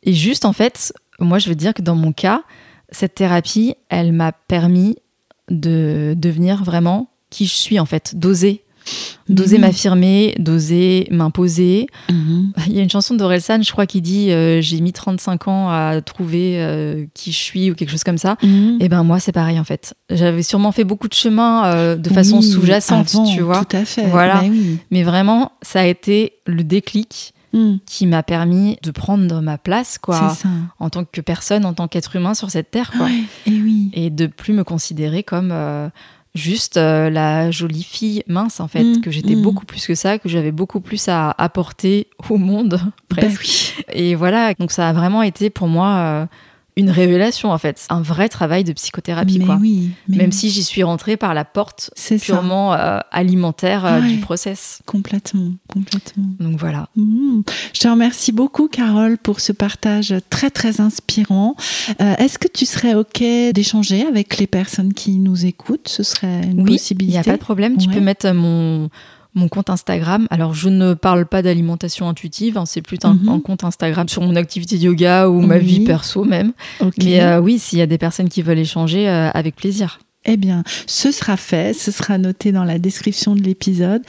[0.03, 2.43] Et juste, en fait, moi, je veux dire que dans mon cas,
[2.91, 4.97] cette thérapie, elle m'a permis
[5.49, 8.63] de devenir vraiment qui je suis en fait, d'oser.
[9.27, 9.61] D'oser mhm.
[9.61, 11.87] m'affirmer, d'oser m'imposer.
[12.09, 12.53] Mhm.
[12.67, 15.69] Il y a une chanson d'Orelsan, je crois, qui dit euh, J'ai mis 35 ans
[15.69, 18.37] à trouver euh, qui je suis ou quelque chose comme ça.
[18.41, 18.77] Mhm.
[18.79, 19.93] Et ben moi, c'est pareil en fait.
[20.09, 23.63] J'avais sûrement fait beaucoup de chemin euh, de façon sous-jacente, tu vois.
[23.65, 24.07] Tout à fait.
[24.07, 24.43] Voilà.
[24.89, 27.77] Mais vraiment, ça a été le déclic Hmm.
[27.87, 30.37] qui m'a permis de prendre ma place, quoi,
[30.77, 33.09] en tant que personne, en tant qu'être humain sur cette terre, quoi.
[33.47, 33.89] et, oui.
[33.93, 35.89] et de plus me considérer comme euh,
[36.35, 39.01] juste euh, la jolie fille mince, en fait, hmm.
[39.01, 39.41] que j'étais hmm.
[39.41, 42.79] beaucoup plus que ça, que j'avais beaucoup plus à apporter au monde,
[43.09, 43.83] ben presque.
[43.91, 46.25] Et voilà, donc ça a vraiment été pour moi euh,
[46.79, 49.59] une révélation en fait, un vrai travail de psychothérapie quoi.
[50.07, 54.79] Même si j'y suis rentrée par la porte purement euh, alimentaire euh, du process.
[54.85, 56.25] Complètement, complètement.
[56.39, 56.87] Donc voilà.
[56.95, 57.41] Mmh.
[57.73, 61.55] Je te remercie beaucoup Carole pour ce partage très très inspirant.
[62.01, 63.21] Euh, est-ce que tu serais ok
[63.53, 65.87] d'échanger avec les personnes qui nous écoutent?
[65.87, 67.11] Ce serait une oui, possibilité.
[67.11, 67.77] Il n'y a pas de problème.
[67.77, 68.89] Tu peux mettre mon
[69.35, 70.27] mon compte Instagram.
[70.29, 73.29] Alors, je ne parle pas d'alimentation intuitive, hein, c'est plutôt mhm.
[73.29, 76.53] un, compte Instagram sur mon activité de yoga ou ma vie perso même.
[77.01, 79.99] Mais euh, oui, s'il y a des personnes qui veulent échanger, euh, avec plaisir.
[80.25, 84.01] Eh bien, ce sera fait, ce sera noté dans la description de l'épisode.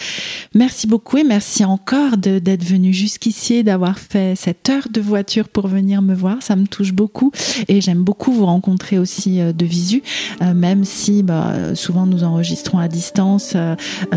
[0.56, 5.68] Merci beaucoup et merci encore d'être venu jusqu'ici d'avoir fait cette heure de voiture pour
[5.68, 6.38] venir me voir.
[6.40, 7.30] Ça me touche beaucoup
[7.68, 10.02] et j'aime beaucoup vous rencontrer aussi euh, de visu,
[10.42, 13.76] euh, même si bah, souvent nous enregistrons à distance euh,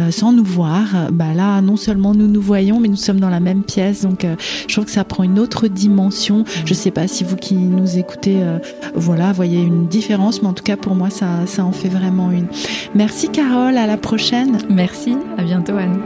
[0.09, 1.11] sans nous voir.
[1.11, 4.25] Bah là, non seulement nous nous voyons, mais nous sommes dans la même pièce, donc
[4.67, 6.43] je trouve que ça prend une autre dimension.
[6.65, 8.41] Je ne sais pas si vous qui nous écoutez,
[8.95, 12.47] voilà, voyez une différence, mais en tout cas pour moi, ça en fait vraiment une.
[12.95, 14.57] Merci Carole, à la prochaine.
[14.69, 15.99] Merci, à bientôt Anne.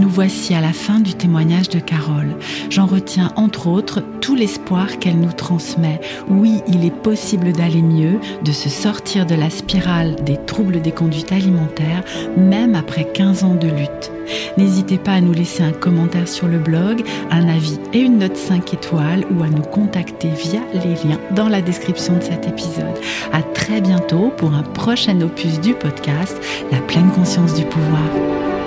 [0.00, 2.34] Nous voici à la fin du témoignage de Carole.
[2.70, 6.00] J'en retiens entre autres tout l'espoir qu'elle nous transmet.
[6.26, 10.90] Oui, il est possible d'aller mieux, de se sortir de la spirale des troubles des
[10.90, 12.02] conduites alimentaires,
[12.38, 14.10] même après 15 ans de lutte.
[14.56, 18.38] N'hésitez pas à nous laisser un commentaire sur le blog, un avis et une note
[18.38, 22.98] 5 étoiles ou à nous contacter via les liens dans la description de cet épisode.
[23.34, 26.40] À très bientôt pour un prochain opus du podcast,
[26.72, 28.59] La pleine conscience du pouvoir.